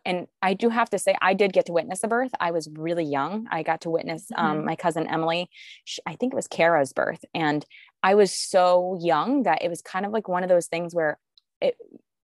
[0.05, 2.31] and I do have to say, I did get to witness a birth.
[2.39, 3.47] I was really young.
[3.51, 5.51] I got to witness um, my cousin Emily.
[5.85, 7.65] sh I think it was Kara's birth, and
[8.03, 11.19] I was so young that it was kind of like one of those things where
[11.61, 11.77] it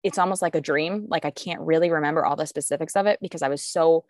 [0.03, 1.07] it's almost like a dream.
[1.09, 4.05] Like I can't really remember all the specifics of it because I was so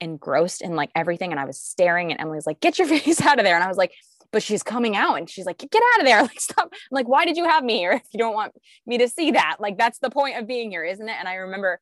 [0.00, 3.38] engrossed in like everything, and I was staring, and Emily's like, "Get your face out
[3.38, 3.92] of there," and I was like.
[4.32, 6.20] But she's coming out and she's like, get out of there.
[6.22, 6.68] Like, stop.
[6.72, 8.52] I'm like, why did you have me here if you don't want
[8.84, 9.58] me to see that?
[9.60, 11.14] Like, that's the point of being here, isn't it?
[11.20, 11.78] And I remember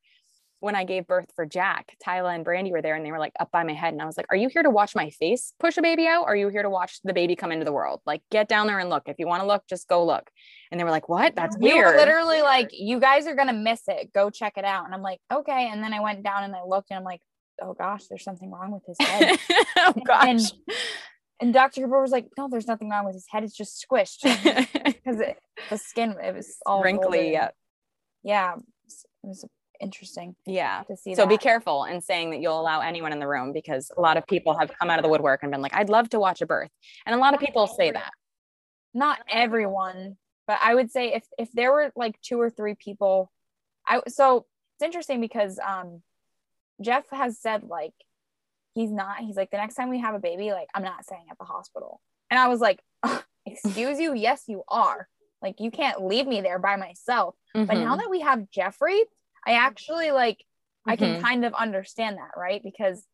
[0.62, 3.32] when I gave birth for Jack, Tyler and Brandy were there and they were like
[3.40, 3.92] up by my head.
[3.92, 6.22] And I was like, Are you here to watch my face push a baby out?
[6.22, 8.00] Or are you here to watch the baby come into the world?
[8.06, 9.02] Like, get down there and look.
[9.06, 10.30] If you want to look, just go look.
[10.70, 11.34] And they were like, What?
[11.34, 11.84] That's weird.
[11.84, 14.12] were literally like, you guys are gonna miss it.
[14.12, 14.84] Go check it out.
[14.84, 15.68] And I'm like, okay.
[15.72, 17.22] And then I went down and I looked and I'm like,
[17.60, 19.38] oh gosh, there's something wrong with his head.
[19.78, 20.52] oh gosh.
[21.40, 21.82] and Dr.
[21.82, 23.42] Cooper was like, no, there's nothing wrong with his head.
[23.42, 24.22] It's just squished
[24.84, 25.20] because
[25.70, 27.32] the skin it was all Wrinkly.
[27.32, 27.50] Yeah.
[28.22, 29.44] Yeah, it was
[29.82, 30.82] interesting Yeah.
[30.84, 31.14] to see.
[31.14, 34.16] So be careful in saying that you'll allow anyone in the room because a lot
[34.16, 36.40] of people have come out of the woodwork and been like, I'd love to watch
[36.40, 36.70] a birth.
[37.04, 38.12] And a lot of people say that.
[38.94, 40.16] not everyone,
[40.46, 43.30] but I would say if if there were like two or three people,
[43.86, 46.02] I so it's interesting because um
[46.80, 47.94] Jeff has said like
[48.74, 51.26] he's not he's like the next time we have a baby like I'm not staying
[51.30, 52.00] at the hospital.
[52.30, 52.80] And I was like,
[53.46, 54.14] "Excuse you?
[54.14, 55.08] Yes, you are.
[55.42, 57.98] Like you can't leave me there by myself." But now Mhm.
[57.98, 59.02] that we have Jeffrey,
[59.46, 60.44] I actually like
[60.88, 61.20] I can Mhm.
[61.20, 62.62] kind of understand that, right?
[62.62, 63.06] Because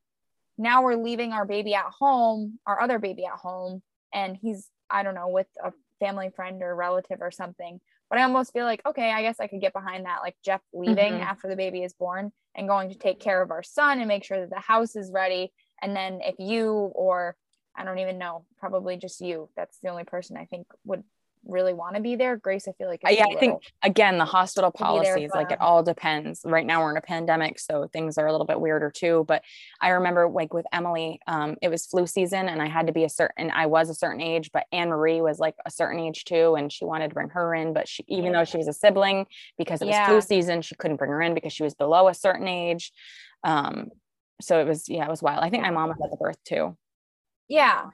[0.59, 5.03] now we're leaving our baby at home, our other baby at home, and he's, I
[5.03, 7.81] don't know, with a family friend or relative or something.
[8.11, 10.63] But I almost feel like, okay, I guess I could get behind that, like Jeff
[10.73, 11.23] leaving Mhm.
[11.23, 14.25] after the baby is born and going to take care of our son and make
[14.25, 15.53] sure that the house is ready.
[15.83, 17.37] And then if you or
[17.77, 21.05] I don't even know, probably just you, that's the only person I think would
[21.47, 22.37] really want to be there.
[22.37, 26.41] Grace, I feel like yeah, I think again the hospital policies like it all depends
[26.45, 29.43] right now we're in a pandemic so things are a little bit weirder too but
[29.81, 33.05] i remember like with emily um, it was flu season and i had to be
[33.05, 36.25] a certain i was a certain age but anne marie was like a certain age
[36.25, 38.73] too and she wanted to bring her in but she even though she was a
[38.73, 39.27] sibling
[39.57, 40.07] because it was Yeah.
[40.07, 42.93] flu season she couldn't bring her in because she was below a certain age
[43.45, 43.91] um,
[44.41, 46.43] so it was yeah it was wild i think my mom was at the birth
[46.45, 46.77] too
[47.49, 47.87] yeah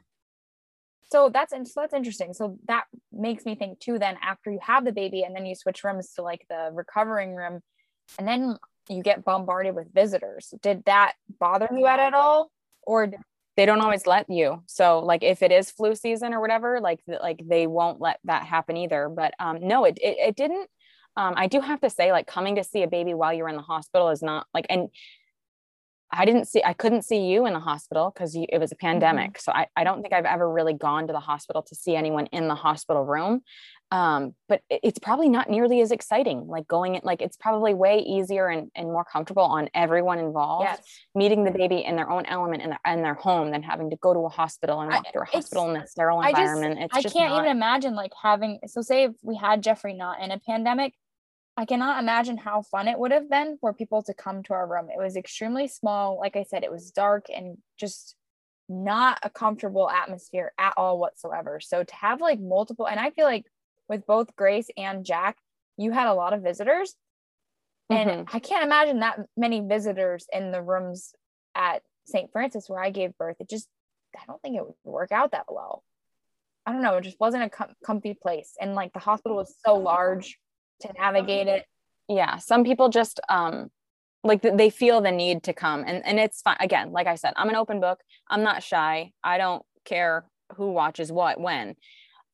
[1.14, 2.34] so that's so that's interesting.
[2.34, 5.54] So that makes me think too then after you have the baby and then you
[5.54, 7.60] switch rooms to like the recovering room
[8.18, 8.56] and then
[8.88, 12.50] you get bombarded with visitors did that bother you at, at all?
[12.82, 13.12] Or
[13.56, 14.64] they don't always let you.
[14.66, 18.42] So like if it is flu season or whatever like like they won't let that
[18.44, 19.08] happen either.
[19.08, 20.68] But um no it it, it didn't
[21.16, 23.54] um i do have to say like coming to see a baby while you're in
[23.54, 24.88] the hospital is not like and
[26.16, 29.38] i didn't see i couldn't see you in the hospital because it was a pandemic.
[29.38, 32.26] So I, I don't think i've ever really gone to the hospital to see anyone
[32.26, 33.42] in the hospital room.
[33.90, 37.74] Um but it- it's probably not nearly as exciting like going in like it's probably
[37.74, 40.80] way easier and, and more comfortable on everyone involved yes.
[41.14, 43.96] meeting the baby in their own element in their, in their home than having to
[43.96, 46.40] go to a hospital and I- walk through a hospital in a sterile I just-
[46.40, 46.80] environment.
[46.84, 49.94] it's i just can't not, even imagine like having so say if we had jeffrey
[49.94, 50.94] not in a pandemic
[51.56, 54.66] i cannot imagine how fun it would have been for people to come to our
[54.66, 54.88] room.
[54.90, 56.18] It was extremely small.
[56.18, 58.16] Like i said it was dark and just
[58.68, 61.60] not a comfortable atmosphere at all whatsoever.
[61.60, 63.46] So to have like multiple and i feel like
[63.88, 65.36] with both grace and jack
[65.76, 66.94] you had a lot of visitors.
[67.90, 68.28] And Mhm.
[68.34, 71.14] i can't imagine that many visitors in the rooms
[71.54, 73.36] at st francis where i gave birth.
[73.40, 73.68] It just
[74.16, 75.84] i don't think it would work out that well.
[76.66, 78.56] I don't know, it just wasn't a com- comfy place.
[78.60, 80.38] And like the hospital was so large
[80.80, 81.64] to navigate it.
[82.08, 82.36] Yeah.
[82.38, 83.70] Some people just, um,
[84.22, 86.56] like they feel the need to come and, and it's fine.
[86.60, 88.00] Again, like I said, I'm an open book.
[88.28, 89.12] I'm not shy.
[89.22, 90.24] I don't care
[90.56, 91.76] who watches what, when.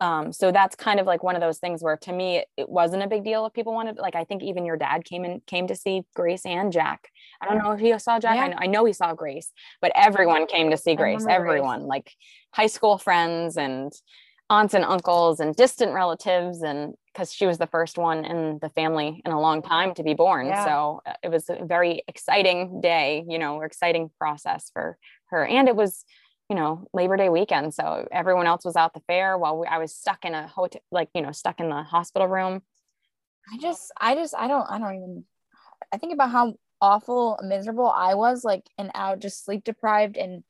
[0.01, 3.03] Um, so that's kind of like one of those things where to me it, wasn't
[3.03, 5.67] a big deal if people wanted like I think even your dad came and came
[5.67, 7.09] to see Grace and Jack.
[7.41, 8.37] I don't know if he saw Jack.
[8.37, 8.45] Yeah.
[8.45, 11.27] I, know, I know he saw Grace, but everyone came to see Grace.
[11.29, 11.89] Everyone, Grace.
[11.89, 12.13] like
[12.53, 13.93] high school friends and
[14.49, 18.69] aunts and uncles and distant relatives and because she was the first one in the
[18.71, 20.47] family in a long time to be born.
[20.47, 20.65] Yeah.
[20.65, 24.97] So uh, it was a very exciting day, you know, exciting process for
[25.31, 25.45] her.
[25.45, 26.05] And it was
[26.49, 29.79] you know labor day weekend so everyone else was out the fair while we, i
[29.79, 32.61] was stuck in a hotel like you know stuck in the hospital room
[33.53, 35.25] i just i just i don't i don't even
[35.95, 40.43] i think about how awful miserable i was like and out just sleep deprived and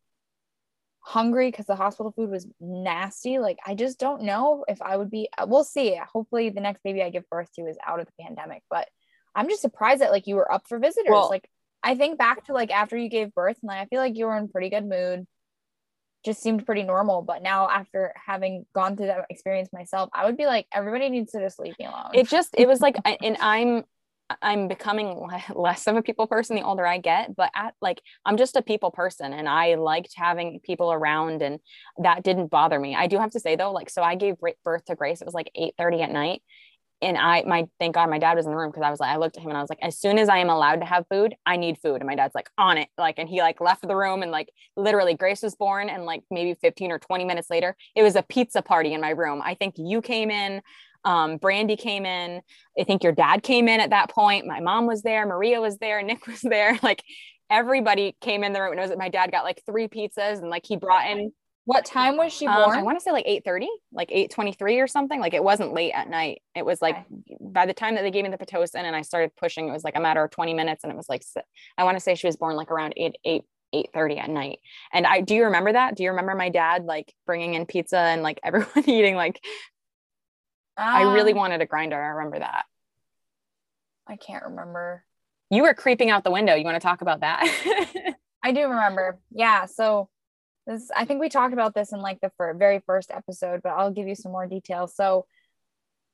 [1.02, 5.10] hungry because the hospital food was nasty like i just don't know if i would
[5.10, 8.06] be uh, we'll see hopefully the next baby i give birth to is out of
[8.06, 8.86] the pandemic but
[9.34, 11.48] i'm just surprised that like you were up for visitors well, like
[11.82, 14.26] i think back to like after you gave birth and like, i feel like you
[14.26, 15.26] were in pretty good mood
[16.24, 17.22] just seemed pretty normal.
[17.22, 21.32] But now after having gone through that experience myself, I would be like, everybody needs
[21.32, 22.10] to just leave me alone.
[22.14, 23.84] It just, it was like, and I'm,
[24.42, 28.36] I'm becoming less of a people person the older I get, but at like I'm
[28.36, 31.60] just a people person and I liked having people around and
[31.98, 32.94] that didn't bother me.
[32.94, 35.20] I do have to say though, like so I gave birth to Grace.
[35.20, 36.42] It was like 8 30 at night
[37.02, 39.10] and I my thank God my dad was in the room because I was like
[39.10, 40.86] I looked at him and I was like as soon as I am allowed to
[40.86, 43.60] have food I need food and my dad's like on it like and he like
[43.60, 47.24] left the room and like literally Grace was born and like maybe 15 or 20
[47.24, 50.62] minutes later it was a pizza party in my room I think you came in
[51.04, 52.42] um, Brandy came in
[52.78, 55.78] I think your dad came in at that point my mom was there Maria was
[55.78, 57.02] there Nick was there like
[57.50, 60.50] everybody came in the room and it was my dad got like three pizzas and
[60.50, 61.32] like he brought in
[61.70, 62.58] what time was she born?
[62.58, 65.20] Um, I want to say like 8:30, like 8:23 or something.
[65.20, 66.42] Like it wasn't late at night.
[66.56, 67.36] It was like okay.
[67.40, 69.84] by the time that they gave me the Pitocin and I started pushing, it was
[69.84, 70.82] like a matter of 20 minutes.
[70.82, 71.22] And it was like,
[71.76, 74.58] I want to say she was born like around 8, 8, 8 30 at night.
[74.92, 75.96] And I, do you remember that?
[75.96, 79.14] Do you remember my dad like bringing in pizza and like everyone eating?
[79.14, 79.40] Like,
[80.76, 82.00] I really um, wanted a grinder.
[82.00, 82.64] I remember that.
[84.06, 85.04] I can't remember.
[85.50, 86.54] You were creeping out the window.
[86.54, 87.42] You want to talk about that?
[88.42, 89.18] I do remember.
[89.30, 89.66] Yeah.
[89.66, 90.08] So,
[90.70, 93.90] this i think we talked about this in like the very first episode but i'll
[93.90, 95.26] give you some more details so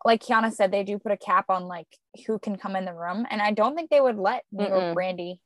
[0.05, 1.89] like kiana said they do put a cap on like
[2.27, 4.95] who can come in the room and i don't think they would let me or
[4.95, 5.41] brandy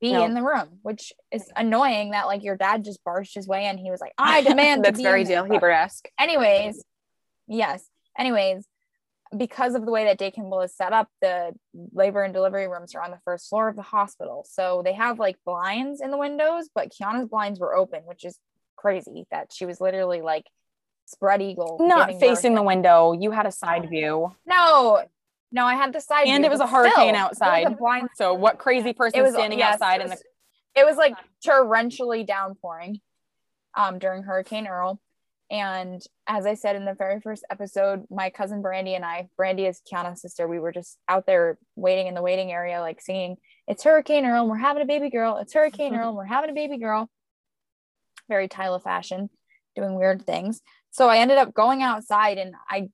[0.00, 0.24] be no.
[0.24, 3.76] in the room which is annoying that like your dad just barged his way in
[3.76, 6.82] he was like i demand that's very Dale Hebert-esque anyways
[7.46, 7.84] yes
[8.18, 8.66] anyways
[9.36, 11.52] because of the way that Day Kimball is set up, the
[11.92, 14.44] labor and delivery rooms are on the first floor of the hospital.
[14.48, 18.38] So they have like blinds in the windows, but Kiana's blinds were open, which is
[18.76, 20.46] crazy that she was literally like
[21.06, 21.78] spread eagle.
[21.80, 23.12] Not facing the window.
[23.12, 24.34] You had a side view.
[24.46, 25.04] No,
[25.52, 26.34] no, I had the side view.
[26.34, 27.76] and view, it was a hurricane still, outside.
[28.16, 30.18] So what crazy person was standing yes, outside in the
[30.76, 33.00] it was like torrentially downpouring
[33.76, 35.00] um during Hurricane Earl.
[35.50, 39.66] And as I said in the very first episode, my cousin Brandy and I, Brandy
[39.66, 43.36] is Kiana's sister, we were just out there waiting in the waiting area, like singing,
[43.66, 45.38] It's Hurricane Earl, and we're having a baby girl.
[45.38, 47.10] It's Hurricane Earl, and we're having a baby girl.
[48.28, 49.28] Very Tyler fashion,
[49.74, 50.60] doing weird things.
[50.92, 52.88] So I ended up going outside and I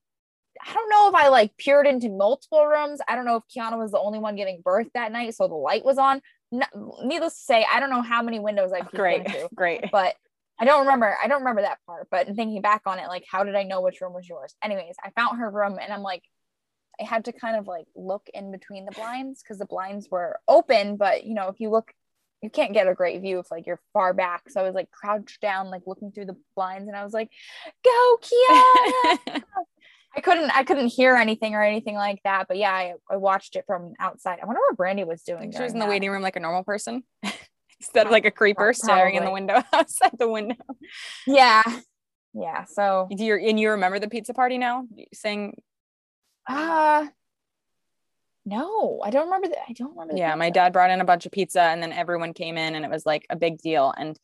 [0.66, 3.00] I don't know if I like peered into multiple rooms.
[3.06, 5.54] I don't know if Kiana was the only one giving birth that night, so the
[5.54, 6.22] light was on.
[6.50, 6.64] No,
[7.04, 9.48] needless to say, I don't know how many windows I oh, peeked great, into.
[9.54, 10.14] Great, but
[10.58, 11.16] I don't remember.
[11.22, 13.80] I don't remember that part, but thinking back on it, like, how did I know
[13.82, 14.54] which room was yours?
[14.62, 16.22] Anyways, I found her room and I'm like,
[17.00, 20.40] I had to kind of like look in between the blinds because the blinds were
[20.48, 21.92] open, but you know, if you look,
[22.42, 24.48] you can't get a great view if like you're far back.
[24.48, 27.30] So I was like crouched down, like looking through the blinds, and I was like,
[27.84, 29.42] "Go, Kiana!"
[30.16, 32.48] I couldn't, I couldn't hear anything or anything like that.
[32.48, 34.38] But yeah, I, I watched it from outside.
[34.42, 35.52] I wonder what Brandy was doing.
[35.52, 35.90] She was in the that.
[35.90, 37.02] waiting room like a normal person.
[37.80, 40.56] instead of like a creeper staring in the window outside the window.
[41.26, 41.62] Yeah.
[42.34, 42.64] Yeah.
[42.64, 44.86] So do you and you remember the pizza party now?
[45.12, 45.60] Saying
[46.48, 47.06] uh
[48.48, 49.64] no, I don't remember that.
[49.68, 50.16] I don't remember.
[50.16, 52.84] Yeah, my dad brought in a bunch of pizza and then everyone came in and
[52.84, 53.92] it was like a big deal.
[53.96, 54.18] And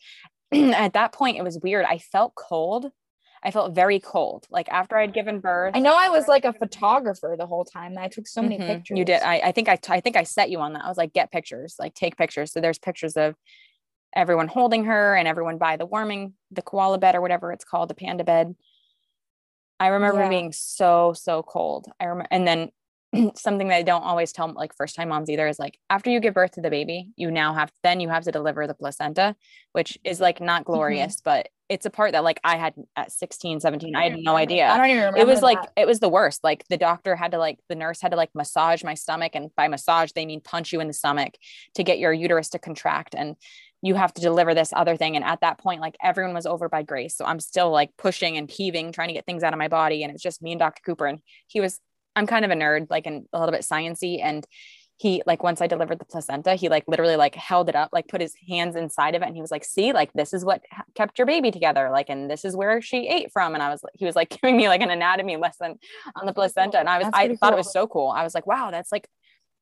[0.52, 1.84] at that point it was weird.
[1.86, 2.86] I felt cold
[3.44, 4.46] I felt very cold.
[4.50, 5.72] Like after I'd given birth.
[5.74, 7.98] I know I was like a photographer the whole time.
[7.98, 8.66] I took so many mm-hmm.
[8.68, 8.98] pictures.
[8.98, 9.22] You did.
[9.22, 10.84] I, I think I, t- I think I set you on that.
[10.84, 12.52] I was like, get pictures, like take pictures.
[12.52, 13.34] So there's pictures of
[14.14, 17.90] everyone holding her and everyone by the warming, the koala bed or whatever it's called,
[17.90, 18.54] the panda bed.
[19.80, 20.28] I remember yeah.
[20.28, 21.86] being so, so cold.
[21.98, 22.70] I remember, and then
[23.34, 26.20] something that I don't always tell like first time moms either is like after you
[26.20, 29.34] give birth to the baby, you now have then you have to deliver the placenta,
[29.72, 30.72] which is like not mm-hmm.
[30.72, 31.22] glorious, mm-hmm.
[31.24, 33.96] but it's a part that like I had at 16, 17.
[33.96, 34.68] I had no idea.
[34.68, 35.20] I don't even remember.
[35.20, 36.44] It was like it was the worst.
[36.44, 39.50] Like the doctor had to like the nurse had to like massage my stomach and
[39.56, 41.32] by massage they mean punch you in the stomach
[41.76, 43.36] to get your uterus to contract and
[43.80, 46.68] you have to deliver this other thing and at that point like everyone was over
[46.68, 49.58] by grace so i'm still like pushing and heaving trying to get things out of
[49.58, 51.18] my body and it's just me and dr cooper and
[51.48, 51.80] he was
[52.14, 54.46] i'm kind of a nerd like and a little bit sciency and
[55.02, 58.06] he like once i delivered the placenta he like literally like held it up like
[58.06, 60.62] put his hands inside of it and he was like see like this is what
[60.94, 63.82] kept your baby together like and this is where she ate from and i was
[63.94, 65.74] he was like giving me like an anatomy lesson
[66.14, 68.10] on the placenta and i was i thought it was so cool.
[68.10, 69.08] I was like wow that's like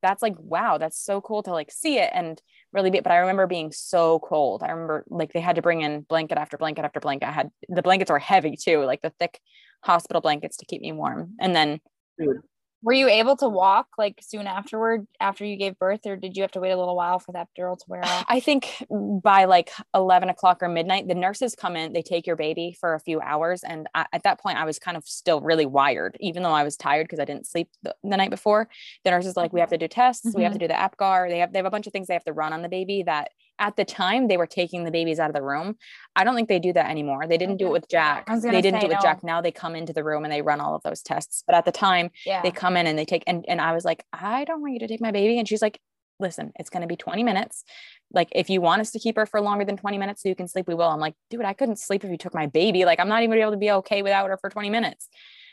[0.02, 2.40] that's like wow that's so cool to like see it and
[2.72, 4.62] really be but i remember being so cold.
[4.62, 7.28] I remember like they had to bring in blanket after blanket after blanket.
[7.28, 9.40] I had the blankets were heavy too like the thick
[9.82, 11.80] hospital blankets to keep me warm and then
[12.18, 12.42] food
[12.82, 16.42] Were you able to walk like soon afterward after you gave birth, or did you
[16.42, 18.24] have to wait a little while for that epidural to wear off?
[18.28, 22.36] I think by like 11 o'clock or midnight, the nurses come in, they take your
[22.36, 23.62] baby for a few hours.
[23.62, 26.64] And I, at that point, I was kind of still really wired, even though I
[26.64, 28.68] was tired because I didn't sleep the, the night before.
[29.04, 30.60] The nurses like, we have to do tests, we have mm-hmm.
[30.60, 31.28] to do the APGAR.
[31.28, 33.02] They have, they have a bunch of things they have to run on the baby
[33.04, 35.76] that at the time they were taking the babies out of the room.
[36.16, 37.26] I don't think they do that anymore.
[37.28, 38.26] They didn't do it with Jack.
[38.26, 39.02] They didn't do it with no.
[39.02, 39.22] Jack.
[39.22, 41.44] Now they come into the room and they run all of those tests.
[41.46, 42.42] But at the time, Yeah.
[42.42, 44.80] they come in and they take and, and i was like i don't want you
[44.80, 45.78] to take my baby and she's like
[46.18, 47.64] listen it's going to be 20 minutes
[48.12, 50.34] like if you want us to keep her for longer than 20 minutes so you
[50.34, 52.84] can sleep we will i'm like dude i couldn't sleep if you took my baby
[52.84, 55.08] like i'm not even able to be okay without her for 20 minutes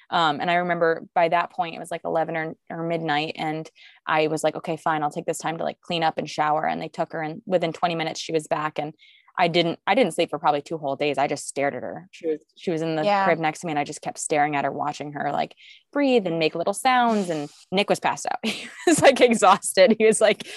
[0.10, 3.70] um, and i remember by that point it was like 11 or, or midnight and
[4.06, 6.66] i was like okay fine i'll take this time to like clean up and shower
[6.66, 8.94] and they took her and within 20 minutes she was back and
[9.40, 11.20] I didn't I didn't sleep for probably two whole days.
[11.20, 12.08] I just stared at her.
[12.10, 13.24] She was she was in the Yeah.
[13.24, 15.54] crib next to me and I just kept staring at her, watching her like
[15.94, 17.30] breathe and make little sounds.
[17.30, 18.40] And Nick was passed out.
[18.44, 19.96] He was like exhausted.
[20.00, 20.48] He was like,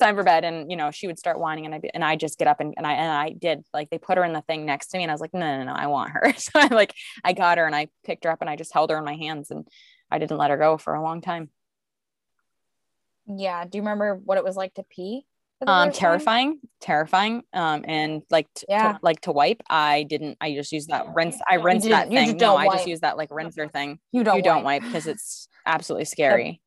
[0.00, 0.44] time for bed.
[0.44, 2.74] And you know, she would start whining and I and I just get up and,
[2.76, 5.04] and I and I did like they put her in the thing next to me
[5.04, 6.32] and I was like, no, no, no, I want her.
[6.38, 6.92] So I like
[7.22, 9.14] I got her and I picked her up and I just held her in my
[9.14, 9.68] hands and
[10.10, 11.50] I didn't let her go for a long time.
[13.26, 13.64] yeah.
[13.64, 15.26] Do you remember what it was like to pee?
[15.66, 16.08] um first time?
[16.08, 18.92] terrifying terrifying um and like t- Yeah.
[18.92, 22.28] to, like to wipe i didn't i just used that rinse i rinsed that thing
[22.32, 24.38] no don't i just use that like rinser thing You don't.
[24.38, 24.80] you don't wipe.
[24.80, 26.62] wipe because it's absolutely scary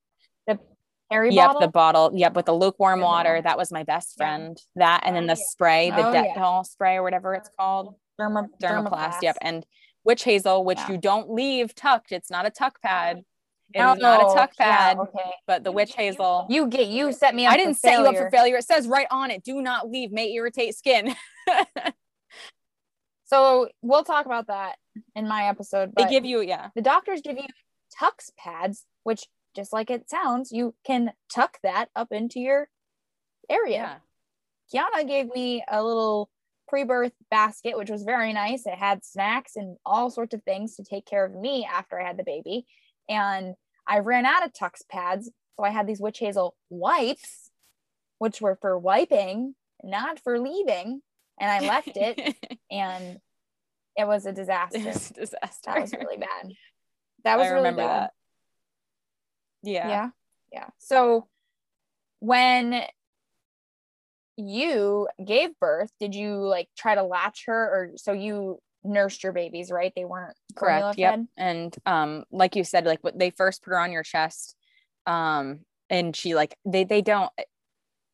[1.13, 1.61] Harry yep bottle.
[1.61, 3.05] the bottle yep with the lukewarm Yeah.
[3.05, 4.25] water that was my best Yeah.
[4.25, 6.61] friend that and then the oh, spray the Oh, yeah.
[6.63, 9.65] spray or whatever it's called Derma, Dermoplast yep and
[10.03, 10.91] witch hazel which Yeah.
[10.91, 13.23] you don't leave tucked it's not a tuck pad
[13.73, 15.31] It No, not a oh, tuck yeah, pad okay.
[15.47, 17.53] but the witch hazel You get you set me up.
[17.53, 18.31] I didn't for set you up for failure.
[18.31, 18.57] failure.
[18.57, 21.15] It says right on it, do not leave, may irritate skin.
[23.25, 24.75] So we'll talk about that
[25.15, 25.91] in my episode.
[25.97, 26.69] they give you, yeah.
[26.75, 27.47] the doctors give you
[27.99, 29.25] Tucks pads, which
[29.55, 32.69] just like it sounds, you can tuck that up into your
[33.49, 34.01] area.
[34.73, 36.29] Kiana gave me a little
[36.67, 38.65] pre-birth basket, which was very nice.
[38.65, 42.07] It had snacks and all sorts of things to take care of me after I
[42.07, 42.65] had the baby.
[43.09, 43.55] And
[43.87, 47.51] I ran out of Tucks pads, so I had these witch hazel wipes,
[48.17, 51.01] which were for wiping, not for leaving.
[51.39, 52.35] And I left it,
[52.71, 53.19] and
[53.95, 54.77] it was a disaster.
[54.77, 55.61] it was a disaster.
[55.65, 56.53] That was really bad.
[57.23, 57.77] That was I really bad.
[57.77, 58.11] that.
[59.63, 59.87] Yeah.
[59.87, 60.09] yeah
[60.51, 61.27] yeah so
[62.19, 62.83] when
[64.37, 69.31] you gave birth did you like try to latch her or so you nursed your
[69.31, 70.97] babies right they weren't Correct.
[70.97, 71.13] Yep.
[71.13, 71.27] fed?
[71.37, 74.55] And um, like you said, like what they first put her on your chest.
[75.05, 77.31] Um, and she like they they don't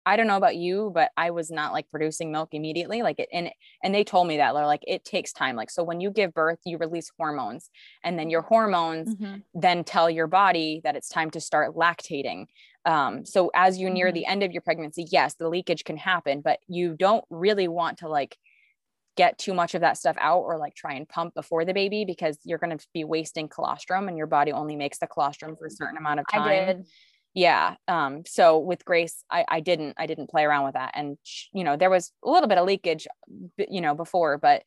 [0.10, 3.04] I don't know about you, but I was not like producing milk immediately.
[3.04, 3.52] Like it and
[3.84, 5.56] and they told me that they're like it takes time.
[5.56, 7.70] Like so when you give birth, you release hormones
[8.04, 9.16] and then your hormones
[9.54, 12.46] then tell your body that it's time to start lactating.
[12.86, 14.14] Um, so as you near Mhm.
[14.14, 18.00] the end of your pregnancy, yes, the leakage can happen, but you don't really want
[18.00, 18.38] to like
[19.18, 22.06] get too much of that stuff out or like try and pump before the baby
[22.06, 25.68] because you're going to be wasting colostrum and your body only makes the colostrum for
[25.68, 26.86] a certain amount of time i did
[27.34, 30.92] yeah um so with grace i i didn't i didn't play around with that.
[30.96, 33.08] And sh- you know there was a little bit of leakage
[33.58, 34.64] you know before but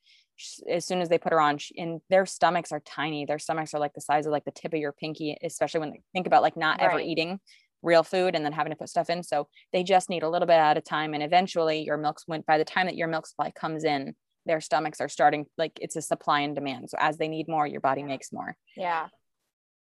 [0.68, 3.24] as soon as they put her on sh- and their stomachs are tiny.
[3.24, 5.90] Their stomachs are like the size of like the tip of your pinky especially when
[5.90, 7.40] they think about like not ever eating
[7.82, 9.22] real food and then having to put stuff in.
[9.22, 12.46] So they just need a little bit at a time and eventually your milk's went
[12.46, 15.94] by the time that your milk supply comes in their stomachs are starting like it's
[15.94, 16.90] a supply and demand.
[16.90, 18.56] So as they need more your body makes more.
[18.76, 19.08] Yeah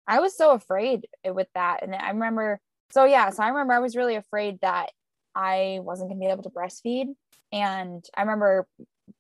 [0.07, 2.59] i was so afraid with that and i remember
[2.91, 4.89] so yeah so i remember i was really afraid that
[5.35, 7.07] i wasn't going to be able to breastfeed
[7.51, 8.67] and i remember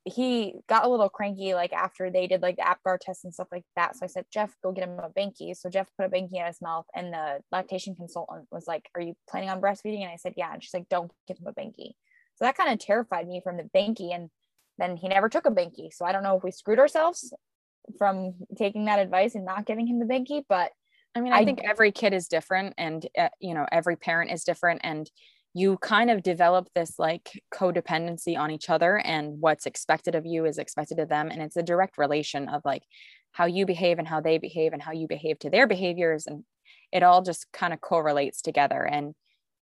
[0.05, 3.47] he got a little cranky like after they did like the apgar test and stuff
[3.51, 6.09] like that so i said jeff go get him a banky so jeff put a
[6.09, 10.01] banky in his mouth and the lactation consultant was like are you planning on breastfeeding
[10.01, 11.91] and i said yeah and she's like don't give him a banky
[12.35, 14.29] so that kind of terrified me from the banky and
[14.77, 15.93] then he never took a binky.
[15.93, 17.33] So I don't know if we screwed ourselves
[17.97, 20.71] from taking that advice and not giving him the binky, but
[21.15, 24.31] I mean, I, I think every kid is different and, uh, you know, every parent
[24.31, 24.81] is different.
[24.83, 25.09] And
[25.53, 30.45] you kind of develop this like codependency on each other and what's expected of you
[30.45, 31.29] is expected of them.
[31.29, 32.81] And it's a direct relation of like
[33.31, 36.25] how you behave and how they behave and how you behave to their behaviors.
[36.25, 36.43] And
[36.91, 38.83] it all just kind of correlates together.
[38.83, 39.13] And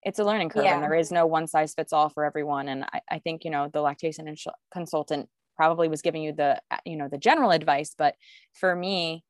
[0.02, 0.74] it's a learning curve yeah.
[0.74, 2.68] and there is no one size fits all for everyone.
[2.68, 4.34] And I, I think, you know, the lactation
[4.72, 8.14] consultant probably was giving you the, uh, you know, the general advice, but
[8.54, 9.24] for me,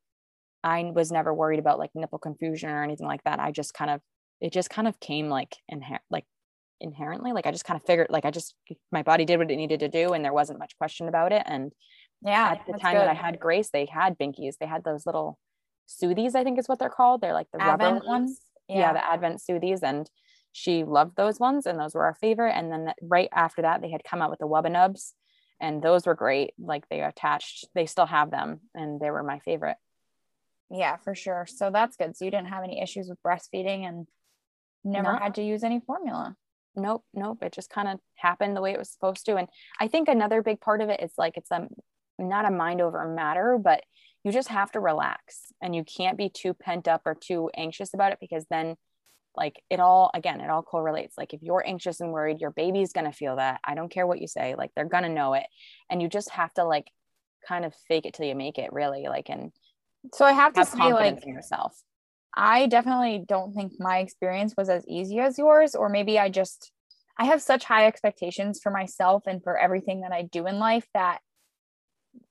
[0.64, 3.38] I was never worried about like nipple confusion or anything like that.
[3.38, 4.00] I just kind of,
[4.40, 6.24] it just kind of came like in like
[6.80, 7.32] inherently.
[7.32, 8.54] Like I just kind of figured, like I just,
[8.90, 11.42] my body did what it needed to do and there wasn't much question about it.
[11.46, 11.72] And
[12.22, 13.02] yeah, at the time good.
[13.02, 14.54] that I had Grace, they had binkies.
[14.58, 15.38] They had those little
[15.88, 17.20] soothies, I think is what they're called.
[17.20, 18.40] They're like the Avent rubber ones.
[18.68, 18.78] Yeah.
[18.78, 19.80] yeah, the Avent soothies.
[19.82, 20.10] And
[20.52, 22.52] she loved those ones and those were our favorite.
[22.52, 25.14] And then the, right after that, they had come out with the Wubba Nubs
[25.60, 26.52] and those were great.
[26.58, 29.76] Like they attached, they still have them and they were my favorite.
[30.70, 31.46] Yeah, for sure.
[31.48, 32.16] So that's good.
[32.16, 34.06] So you didn't have any issues with breastfeeding and
[34.84, 35.18] never no.
[35.18, 36.36] had to use any formula.
[36.74, 37.42] Nope, nope.
[37.42, 39.36] It just kind of happened the way it was supposed to.
[39.36, 39.48] And
[39.80, 41.68] I think another big part of it is like it's a
[42.18, 43.82] not a mind over matter, but
[44.24, 47.94] you just have to relax and you can't be too pent up or too anxious
[47.94, 48.74] about it because then
[49.36, 51.16] like it all again it all correlates.
[51.18, 53.60] Like if you're anxious and worried your baby's going to feel that.
[53.64, 55.46] I don't care what you say like they're going to know it.
[55.90, 56.90] And you just have to like
[57.46, 59.52] kind of fake it till you make it really like and
[60.12, 61.76] so I have to say, like, yourself.
[62.34, 66.70] I definitely don't think my experience was as easy as yours, or maybe I just
[67.18, 70.86] I have such high expectations for myself and for everything that I do in life
[70.92, 71.20] that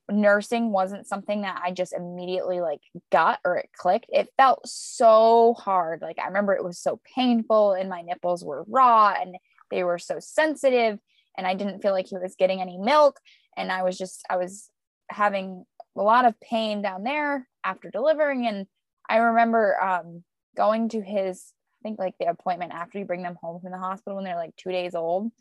[0.09, 2.81] nursing wasn't something that I just immediately like
[3.11, 4.07] got or it clicked.
[4.09, 6.01] It felt so hard.
[6.01, 9.35] Like I remember it was so painful and my nipples were raw and
[9.71, 10.99] they were so sensitive
[11.37, 13.19] and I didn't feel like he was getting any milk
[13.57, 14.69] and I was just I was
[15.09, 15.65] having
[15.97, 18.47] a lot of pain down there after delivering.
[18.47, 18.67] And
[19.09, 20.23] I remember um,
[20.55, 23.77] going to his, I think like the appointment after you bring them home from the
[23.77, 25.31] hospital when they're like two days old.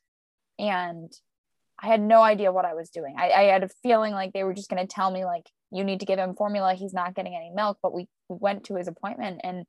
[0.58, 1.12] And
[1.82, 3.16] I had no idea what I was doing.
[3.18, 5.84] I, I had a feeling like they were just going to tell me, like, you
[5.84, 6.74] need to give him formula.
[6.74, 7.78] He's not getting any milk.
[7.82, 9.64] But we, we went to his appointment and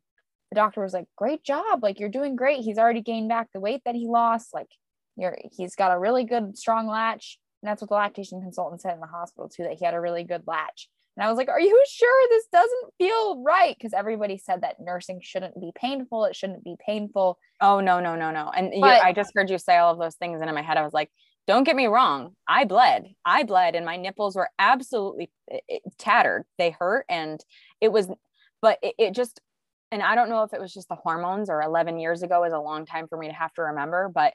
[0.52, 1.82] the doctor was like, great job.
[1.82, 2.60] Like, you're doing great.
[2.60, 4.54] He's already gained back the weight that he lost.
[4.54, 4.70] Like,
[5.18, 7.40] you're, he's got a really good, strong latch.
[7.62, 10.02] And that's what the lactation consultant said in the hospital too, that he had a
[10.02, 10.88] really good latch.
[11.18, 13.76] And I was like, Are you sure this doesn't feel right?
[13.78, 16.26] Because everybody said that nursing shouldn't be painful.
[16.26, 17.40] It shouldn't be painful.
[17.62, 18.52] Oh, no, no, no, no.
[18.56, 20.42] And but, you, I just heard you say all of those things.
[20.42, 21.10] And in my head, I was like,
[21.48, 22.36] Don't get me wrong.
[22.48, 23.08] I bled.
[23.24, 25.32] I bled, and my nipples were absolutely
[25.98, 26.46] tattered.
[26.58, 27.06] They hurt.
[27.08, 27.44] And
[27.80, 28.10] it was,
[28.62, 29.40] but it, it just,
[29.92, 32.54] and I don't know if it was just the hormones or 11 years ago is
[32.54, 34.34] a long time for me to have to remember, but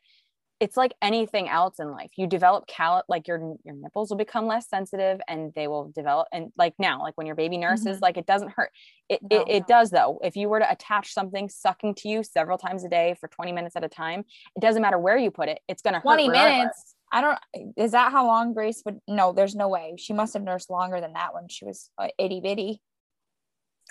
[0.61, 4.47] it's like anything else in life you develop cal like your your nipples will become
[4.47, 8.03] less sensitive and they will develop and like now like when your baby nurses mm-hmm.
[8.03, 8.71] like it doesn't hurt
[9.09, 9.67] it, no, it, it no.
[9.67, 13.17] does though if you were to attach something sucking to you several times a day
[13.19, 14.21] for 20 minutes at a time
[14.55, 17.39] it doesn't matter where you put it it's going to 20 minutes i don't
[17.77, 21.01] is that how long grace would no there's no way she must have nursed longer
[21.01, 22.81] than that when she was uh, itty bitty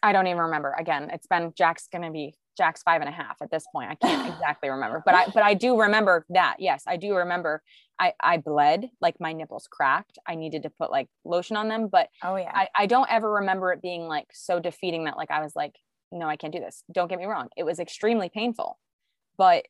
[0.01, 0.73] I don't even remember.
[0.77, 3.91] Again, it's been Jack's gonna be Jack's five and a half at this point.
[3.91, 6.57] I can't exactly remember, but I but I do remember that.
[6.59, 7.61] Yes, I do remember.
[7.99, 10.17] I I bled, like my nipples cracked.
[10.27, 13.35] I needed to put like lotion on them, but oh yeah, I, I don't ever
[13.35, 15.75] remember it being like so defeating that like I was like,
[16.11, 16.83] no, I can't do this.
[16.91, 18.77] Don't get me wrong, it was extremely painful,
[19.37, 19.65] but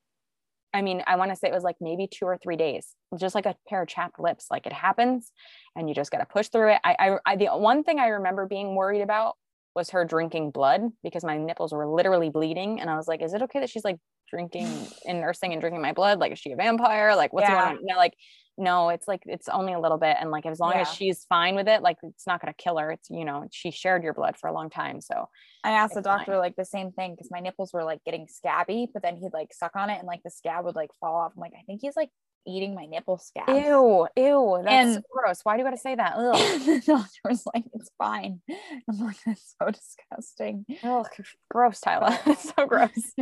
[0.74, 3.36] I mean, I want to say it was like maybe two or three days, just
[3.36, 4.48] like a pair of chapped lips.
[4.52, 5.32] Like it happens,
[5.76, 6.82] and you just got to push through it.
[6.84, 9.36] I, I, I the one thing I remember being worried about
[9.76, 12.82] was her drinking blood because my nipples were literally bleeding.
[12.82, 13.98] And I was like, is it okay that she's like
[14.30, 14.68] drinking
[15.06, 16.20] and nursing and drinking my blood?
[16.20, 17.16] Like, is she a vampire?
[17.16, 17.66] Like, what's yeah.
[17.66, 17.86] going on?
[17.86, 18.14] No, like,
[18.58, 20.18] no, it's like, it's only a little bit.
[20.20, 20.82] And like, as long yeah.
[20.82, 22.92] as she's fine with it, like, it's not going to kill her.
[22.92, 25.02] It's, you know, she shared your blood for a long time.
[25.02, 25.30] So
[25.64, 26.40] I asked the doctor fine.
[26.40, 29.54] like the same thing because my nipples were like getting scabby, but then he'd like
[29.54, 31.34] suck on it and like the scab would like fall off.
[31.36, 32.10] I'm like, I think he's like
[32.48, 33.50] eating my nipple scab.
[33.50, 35.40] Ew, ew, that's and, gross.
[35.44, 36.14] Why do you gotta say that?
[36.18, 36.62] Ugh.
[36.66, 38.42] the doctor was like, it's fine.
[38.90, 40.66] I'm like, that's so disgusting.
[40.84, 41.08] Ugh,
[41.50, 42.18] gross, Tyler.
[42.26, 43.14] it's so gross.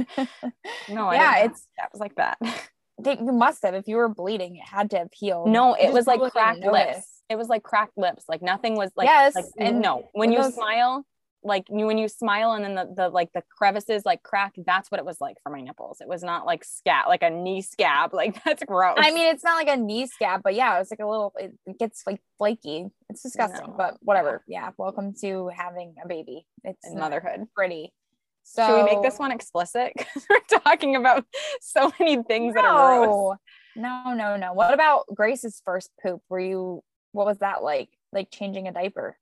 [0.89, 2.37] no, yeah, it's that was like that.
[2.99, 3.75] They, you must have.
[3.75, 5.49] If you were bleeding, it had to have healed.
[5.49, 7.21] No, it was like cracked lips.
[7.29, 8.23] It was like cracked lips.
[8.27, 10.09] Like nothing was like yes, like, and no.
[10.13, 11.05] When you those, smile,
[11.43, 14.89] like you when you smile and then the, the like the crevices like crack that's
[14.91, 16.01] what it was like for my nipples.
[16.01, 18.97] It was not like scab like a knee scab like that's gross.
[18.97, 21.53] I mean it's not like a knee scab but yeah it's like a little it
[21.79, 22.87] gets like flaky.
[23.09, 23.75] It's disgusting no.
[23.77, 24.43] but whatever.
[24.47, 26.45] Yeah welcome to having a baby.
[26.63, 27.47] It's motherhood.
[27.55, 27.93] pretty.
[28.43, 29.93] So should we make this one explicit?
[29.97, 31.25] Because we're talking about
[31.61, 32.61] so many things no.
[32.61, 33.37] that are gross.
[33.75, 34.53] No no no.
[34.53, 36.21] What about grace's first poop?
[36.29, 37.89] Were you what was that like?
[38.11, 39.17] Like changing a diaper?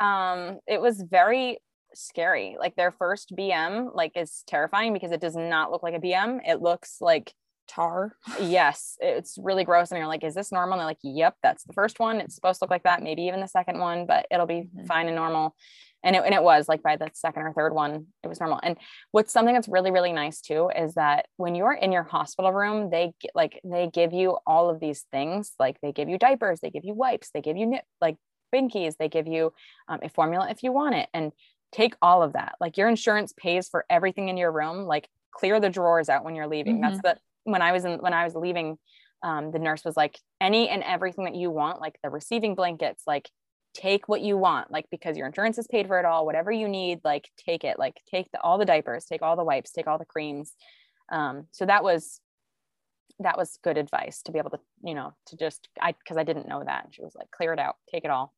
[0.00, 1.58] Um, it was very
[1.94, 2.56] scary.
[2.58, 6.40] Like their first BM, like is terrifying because it does not look like a BM.
[6.46, 7.32] It looks like
[7.68, 8.16] tar.
[8.40, 9.90] yes, it's really gross.
[9.90, 10.74] And you're like, is this normal?
[10.74, 12.20] And they're like, yep, that's the first one.
[12.20, 13.02] It's supposed to look like that.
[13.02, 14.86] Maybe even the second one, but it'll be mm-hmm.
[14.86, 15.54] fine and normal.
[16.02, 18.60] And it, and it was like by the second or third one, it was normal.
[18.62, 18.76] And
[19.12, 22.90] what's something that's really, really nice too is that when you're in your hospital room,
[22.90, 25.52] they get like, they give you all of these things.
[25.58, 28.16] Like they give you diapers, they give you wipes, they give you nip, like
[28.52, 29.52] binkies, they give you
[29.88, 31.08] um, a formula if you want it.
[31.14, 31.32] And
[31.72, 32.54] take all of that.
[32.60, 34.86] Like your insurance pays for everything in your room.
[34.86, 36.80] Like clear the drawers out when you're leaving.
[36.80, 36.82] Mm-hmm.
[36.82, 38.78] That's the when I was in when I was leaving,
[39.22, 43.02] um, the nurse was like, any and everything that you want, like the receiving blankets,
[43.06, 43.28] like
[43.74, 46.68] take what you want, like because your insurance is paid for it all, whatever you
[46.68, 49.86] need, like take it, like take the, all the diapers, take all the wipes, take
[49.86, 50.54] all the creams.
[51.10, 52.20] Um, so that was
[53.20, 56.24] that was good advice to be able to, you know, to just I because I
[56.24, 56.84] didn't know that.
[56.84, 58.34] And she was like, clear it out, take it all.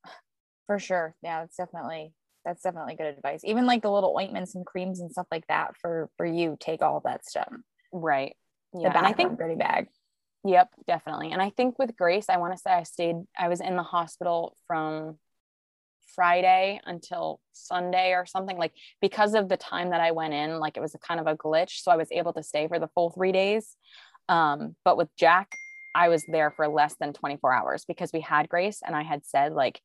[0.66, 1.14] For sure.
[1.22, 2.12] Yeah, That's definitely
[2.44, 3.40] that's definitely good advice.
[3.44, 6.82] Even like the little ointments and creams and stuff like that for for you, take
[6.82, 7.52] all that stuff.
[7.92, 8.36] Right.
[8.74, 8.92] Yeah.
[8.92, 9.88] The I think dirty bag.
[10.46, 11.32] Yep, definitely.
[11.32, 13.82] And I think with Grace, I want to say I stayed, I was in the
[13.82, 15.18] hospital from
[16.14, 20.76] Friday until Sunday or something like because of the time that I went in, like
[20.76, 21.82] it was a kind of a glitch.
[21.82, 23.76] So I was able to stay for the full three days.
[24.28, 25.56] Um, but with Jack,
[25.94, 29.24] I was there for less than 24 hours because we had Grace and I had
[29.24, 29.80] said, like,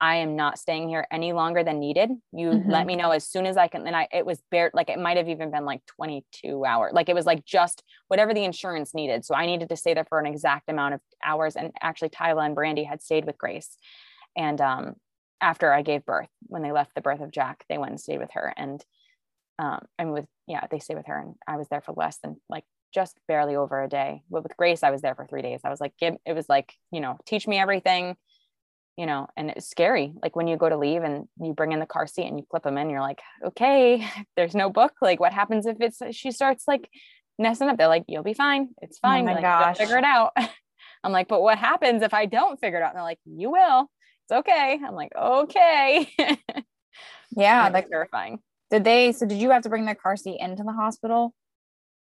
[0.00, 2.10] I am not staying here any longer than needed.
[2.32, 2.70] You mm-hmm.
[2.70, 3.84] let me know as soon as I can.
[3.84, 6.92] And I, it was bare, like it might have even been like 22 hours.
[6.94, 9.24] Like it was like just whatever the insurance needed.
[9.24, 11.56] So I needed to stay there for an exact amount of hours.
[11.56, 13.76] And actually, Tyler and Brandy had stayed with Grace.
[14.36, 14.94] And um,
[15.40, 18.20] after I gave birth, when they left the birth of Jack, they went and stayed
[18.20, 18.54] with her.
[18.56, 18.84] And
[19.58, 21.18] um, and with, yeah, they stayed with her.
[21.18, 22.62] And I was there for less than like
[22.92, 24.22] just barely over a day.
[24.30, 25.60] But with Grace, I was there for three days.
[25.64, 28.16] I was like, give, it was like, you know, teach me everything
[28.98, 30.12] you know, and it's scary.
[30.20, 32.44] Like when you go to leave and you bring in the car seat and you
[32.50, 34.04] clip them in, you're like, okay,
[34.36, 34.92] there's no book.
[35.00, 36.90] Like, what happens if it's she starts like
[37.38, 37.78] messing up?
[37.78, 38.70] They're like, you'll be fine.
[38.82, 39.22] It's oh fine.
[39.22, 40.32] Oh my like, gosh, figure it out.
[41.04, 42.88] I'm like, but what happens if I don't figure it out?
[42.88, 43.88] And they're like, you will.
[44.24, 44.80] It's okay.
[44.84, 46.12] I'm like, okay.
[47.36, 48.40] yeah, that's terrifying.
[48.72, 49.12] Did they?
[49.12, 51.32] So did you have to bring the car seat into the hospital?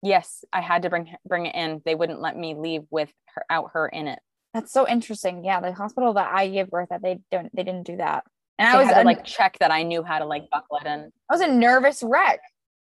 [0.01, 1.81] Yes, I had to bring bring it in.
[1.85, 4.19] They wouldn't let me leave with her out her in it.
[4.53, 5.43] That's so interesting.
[5.43, 8.23] Yeah, the hospital that I gave birth at, they don't, they didn't do that.
[8.57, 11.11] And I was to, like check that I knew how to like buckle it in.
[11.29, 12.39] I was a nervous wreck.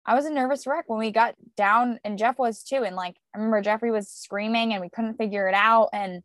[0.06, 2.84] I was a nervous wreck when we got down, and Jeff was too.
[2.84, 5.90] And like, I remember Jeffrey was screaming, and we couldn't figure it out.
[5.94, 6.22] And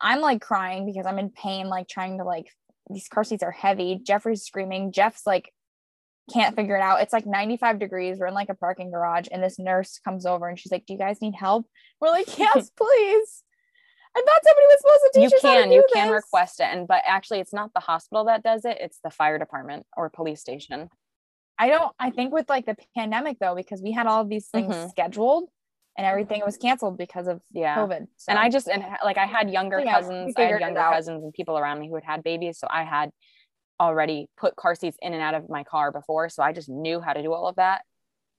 [0.00, 2.46] I'm like crying because I'm in pain, like trying to like
[2.88, 4.00] these car seats are heavy.
[4.02, 4.92] Jeffrey's screaming.
[4.92, 5.52] Jeff's like
[6.32, 7.00] can't figure it out.
[7.00, 8.18] It's like 95 degrees.
[8.18, 10.92] We're in like a parking garage, and this nurse comes over and she's like, "Do
[10.92, 11.66] you guys need help?"
[12.00, 13.42] We're like, "Yes, please."
[14.14, 15.92] I thought somebody was supposed to teach you can to you this.
[15.92, 19.10] can request it, and but actually, it's not the hospital that does it; it's the
[19.10, 20.88] fire department or police station.
[21.58, 21.92] I don't.
[21.98, 24.88] I think with like the pandemic though, because we had all of these things mm-hmm.
[24.88, 25.48] scheduled
[25.96, 27.76] and everything was canceled because of yeah.
[27.76, 28.06] COVID.
[28.16, 28.30] So.
[28.30, 31.32] And I just and like I had younger yeah, cousins, I had younger cousins and
[31.32, 33.10] people around me who had had babies, so I had
[33.82, 37.00] already put car seats in and out of my car before, so I just knew
[37.00, 37.82] how to do all of that.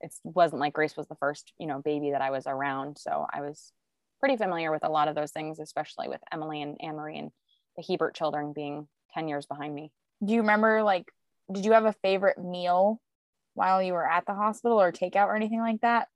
[0.01, 3.25] It wasn't like Grace was the first, you know, baby that I was around, so
[3.31, 3.71] I was
[4.19, 7.31] pretty familiar with a lot of those things, especially with Emily and Anne Marie and
[7.75, 9.91] the Hebert children being 10 years behind me.
[10.23, 11.05] Do you remember, like,
[11.51, 13.01] did you have a favorite meal
[13.53, 16.07] while you were at the hospital or takeout or anything like that?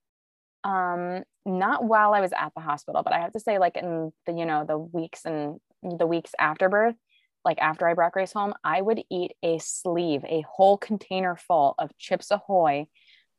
[0.64, 4.12] Um, not while I was at the hospital, but I have to say, like, in
[4.26, 6.96] the, you know, the weeks and the weeks after birth,
[7.48, 11.74] like after I brought Grace home, I would eat a sleeve, a whole container full
[11.80, 12.88] of Chips Ahoy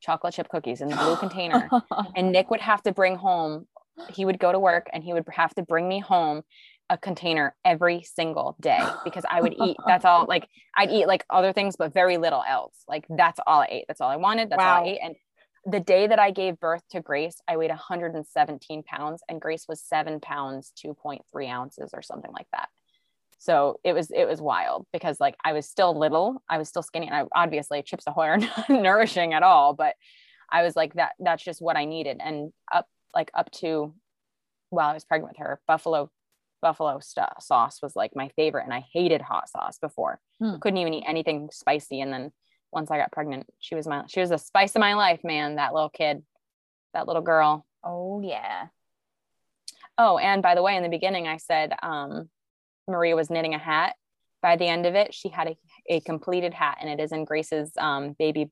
[0.01, 1.69] chocolate chip cookies in the blue container.
[2.17, 3.67] And Nick would have to bring home
[4.11, 6.43] he would go to work and he would have to bring me home
[6.91, 9.77] a container every single day because I would eat.
[9.87, 10.25] That's all.
[10.27, 12.75] Like I'd eat like other things, but very little else.
[12.89, 13.85] Like that's all I ate.
[13.89, 14.51] That's all I wanted.
[14.51, 14.79] That's wow.
[14.79, 14.99] all I ate.
[15.03, 15.17] And
[15.67, 19.83] the day that I gave birth to Grace, I weighed 117 pounds, and Grace was
[19.83, 22.71] seven pounds, 2.3 ounces, or something like that.
[23.39, 26.82] So it was it was wild because like I was still little, I was still
[26.82, 29.95] skinny, and I obviously Chips Ahoy are not nourishing at all, but
[30.51, 31.12] I was like that.
[31.20, 32.18] That's just what I needed.
[32.20, 33.95] And up like up to
[34.70, 36.11] while I was pregnant with her, buffalo
[36.61, 40.20] buffalo st- sauce was like my favorite, and I hated hot sauce before.
[40.41, 40.57] Hmm.
[40.61, 42.01] Couldn't even eat anything spicy.
[42.01, 42.32] And then
[42.72, 45.57] once I got pregnant, she was my she was the spice of my life, man.
[45.57, 46.24] That little kid,
[46.93, 47.64] that little girl.
[47.84, 48.66] Oh yeah.
[49.97, 52.28] Oh, and by the way, in the beginning, I said um,
[52.89, 53.95] Maria was knitting a hat.
[54.41, 55.57] By the end of it, she had a,
[55.89, 58.51] a completed hat, and it is in Grace's um, baby.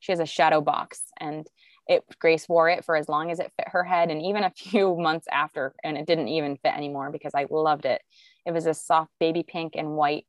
[0.00, 1.46] She has a shadow box, and
[1.88, 4.50] it Grace wore it for as long as it fit her head and even a
[4.50, 8.00] few months after and it didn't even fit anymore because I loved it.
[8.46, 10.26] It was a soft baby pink and white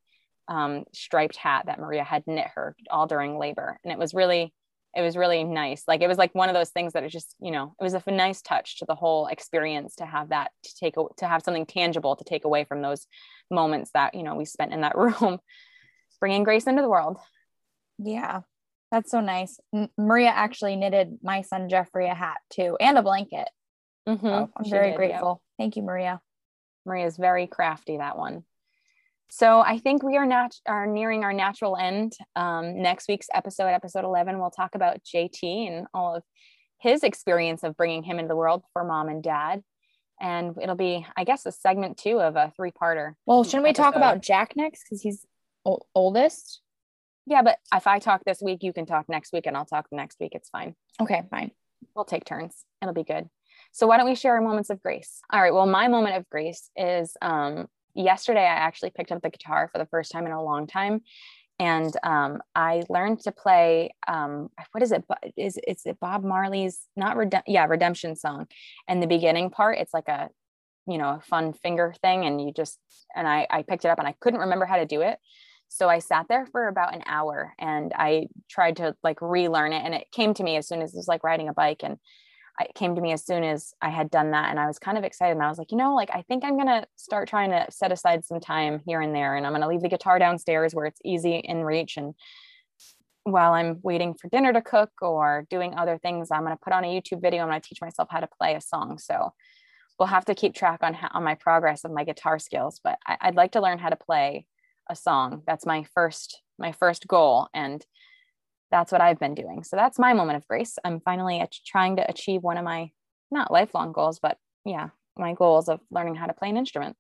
[0.48, 3.80] um, striped hat that Maria had knit her all during labor.
[3.84, 4.54] And it was really,
[4.96, 5.84] it was really nice.
[5.88, 7.94] Like it was like one of those things that it just, you know, it was
[7.94, 11.66] a nice touch to the whole experience to have that to take to have something
[11.66, 13.08] tangible to take away from those
[13.54, 15.40] moments that you know we spent in that room,
[16.20, 17.18] bringing grace into the world.
[18.00, 18.42] Yeah,
[18.92, 19.60] that's so nice.
[19.74, 23.48] M- Maria actually knitted my son Jeffrey a hat too and a blanket.
[24.08, 24.26] Mm-hmm.
[24.26, 25.42] So I'm very did, grateful.
[25.42, 25.64] Yeah.
[25.64, 26.22] Thank you, Maria.
[26.86, 27.98] Maria's very crafty.
[27.98, 28.44] That one.
[29.30, 32.14] So I think we are not are nearing our natural end.
[32.36, 36.24] Um, next week's episode, episode 11, we'll talk about JT and all of
[36.80, 39.64] his experience of bringing him into the world for mom and dad.
[40.22, 43.14] And it'll be, I guess, a segment two of a three parter.
[43.26, 44.84] Well, shouldn't we talk about Jack next?
[44.84, 45.26] Because he's
[45.66, 46.62] o- oldest.
[47.26, 49.88] Yeah, but if I talk this week, you can talk next week and I'll talk
[49.92, 50.34] next week.
[50.34, 50.76] It's fine.
[51.02, 51.52] Okay, fine.
[51.96, 52.66] We'll take turns.
[52.82, 53.30] It'll be good.
[53.72, 55.22] So why don't we share our moments of grace?
[55.32, 55.54] All right.
[55.54, 58.42] Well, my moment of grace is um, yesterday.
[58.42, 61.02] I actually picked up the guitar for the first time in a long time,
[61.64, 63.96] and um, I learned to play.
[64.06, 65.06] Um, what is it?
[65.38, 68.48] Is it's it Bob Marley's not Redem- yeah Redemption song,
[68.90, 69.78] and the beginning part.
[69.78, 70.30] It's like a
[70.88, 72.80] you know a fun finger thing, and you just
[73.16, 75.18] and I I picked it up and I couldn't remember how to do it.
[75.70, 79.84] So I sat there for about an hour and I tried to like relearn it.
[79.84, 81.82] And it came to me as soon as it was like riding a bike.
[81.82, 81.98] And
[82.60, 84.52] it came to me as soon as I had done that.
[84.52, 85.32] And I was kind of excited.
[85.32, 87.66] And I was like, you know, like I think I'm going to start trying to
[87.72, 89.36] set aside some time here and there.
[89.36, 91.98] And I'm going to leave the guitar downstairs where it's easy in reach.
[91.98, 92.14] And
[93.24, 96.74] while I'm waiting for dinner to cook or doing other things, I'm going to put
[96.74, 97.42] on a YouTube video.
[97.42, 99.00] I'm going to teach myself how to play a song.
[99.00, 99.34] So
[99.98, 102.80] we'll have to keep track on on my progress of my guitar skills.
[102.84, 104.46] But I, I'd like to learn how to play
[104.90, 105.42] a song.
[105.48, 107.48] That's my first my first goal.
[107.54, 107.84] And
[108.74, 109.64] that's what I've been doing.
[109.64, 110.80] So that's my moment of grace.
[110.84, 112.90] I'm finally trying to achieve one of my
[113.30, 116.96] not lifelong goals, but yeah, my goals of learning how to play an instrument.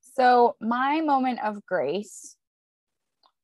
[0.00, 2.34] So my moment of grace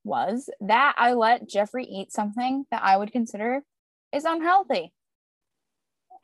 [0.03, 3.63] was that I let Jeffrey eat something that I would consider
[4.15, 4.95] is unhealthy.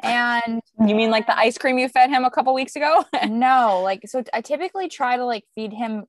[0.02, 3.04] And you mean like the ice cream you fed him a couple weeks ago?
[3.28, 6.04] no, like so I typically try to like feed him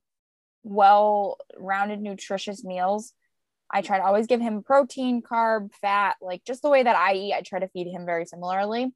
[0.64, 3.12] well rounded nutritious meals
[3.72, 7.14] I try to always give him protein, carb, fat, like just the way that I
[7.14, 7.32] eat.
[7.32, 8.92] I try to feed him very similarly.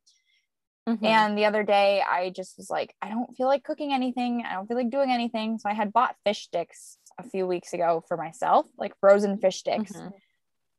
[0.89, 1.05] Mm-hmm.
[1.05, 4.45] And the other day, I just was like, I don't feel like cooking anything.
[4.49, 5.59] I don't feel like doing anything.
[5.59, 9.59] So I had bought fish sticks a few weeks ago for myself, like frozen fish
[9.59, 10.09] sticks mm-hmm.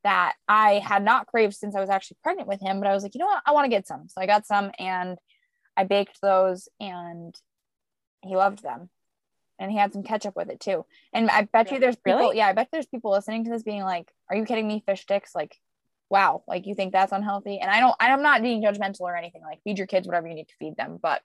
[0.04, 2.80] that I had not craved since I was actually pregnant with him.
[2.80, 3.43] But I was like, you know what?
[3.45, 4.08] I want to get some.
[4.08, 5.18] So I got some and
[5.76, 7.36] I baked those and
[8.24, 8.89] he loved them
[9.60, 10.86] and he had some ketchup with it too.
[11.14, 12.38] And I bet you there's people, really?
[12.38, 14.84] yeah, I bet there's people listening to this being like, "Are you kidding me?
[14.86, 15.34] Fish sticks?
[15.36, 15.58] Like,
[16.10, 19.41] wow, like you think that's unhealthy?" And I don't, I'm not being judgmental or anything.
[19.41, 21.22] Like, feed your kids whatever you need to feed them, but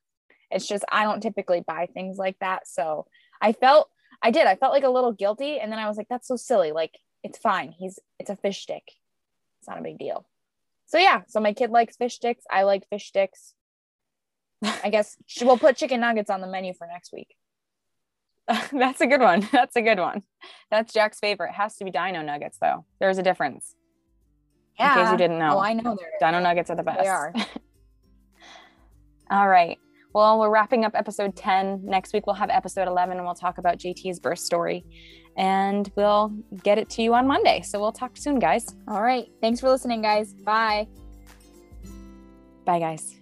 [0.51, 2.67] it's just I don't typically buy things like that.
[2.67, 3.07] So
[3.41, 3.91] I felt,
[4.23, 6.37] I did, I felt like a little guilty, and then I was like, "That's so
[6.37, 6.73] silly.
[6.73, 7.73] Like, it's fine.
[7.73, 8.85] He's, it's a fish stick.
[9.61, 10.27] It's not a big deal."
[10.87, 12.45] So yeah, so my kid likes fish sticks.
[12.51, 13.55] I like fish sticks.
[14.63, 17.35] I guess we'll put chicken nuggets on the menu for next week.
[18.73, 19.47] That's a good one.
[19.53, 20.23] That's a good one.
[20.71, 21.51] That's Jack's favorite.
[21.51, 22.85] It has to be Dino Nuggets, though.
[23.01, 23.75] There's a difference.
[24.79, 24.99] Yeah.
[24.99, 25.57] In case you didn't know.
[25.57, 25.97] Oh, I know.
[26.21, 27.01] Dino Nuggets are the best.
[27.01, 27.33] They are.
[29.31, 29.79] All right.
[30.15, 31.83] Well, we're wrapping up episode 10.
[31.85, 34.85] Next week, we'll have episode 11 and we'll talk about JT's birth story.
[35.37, 36.31] And we'll
[36.63, 37.63] get it to you on Monday.
[37.63, 38.67] So we'll talk soon, guys.
[38.89, 39.27] All right.
[39.41, 40.35] Thanks for listening, guys.
[40.35, 40.87] Bye.
[42.67, 43.22] Bye, guys.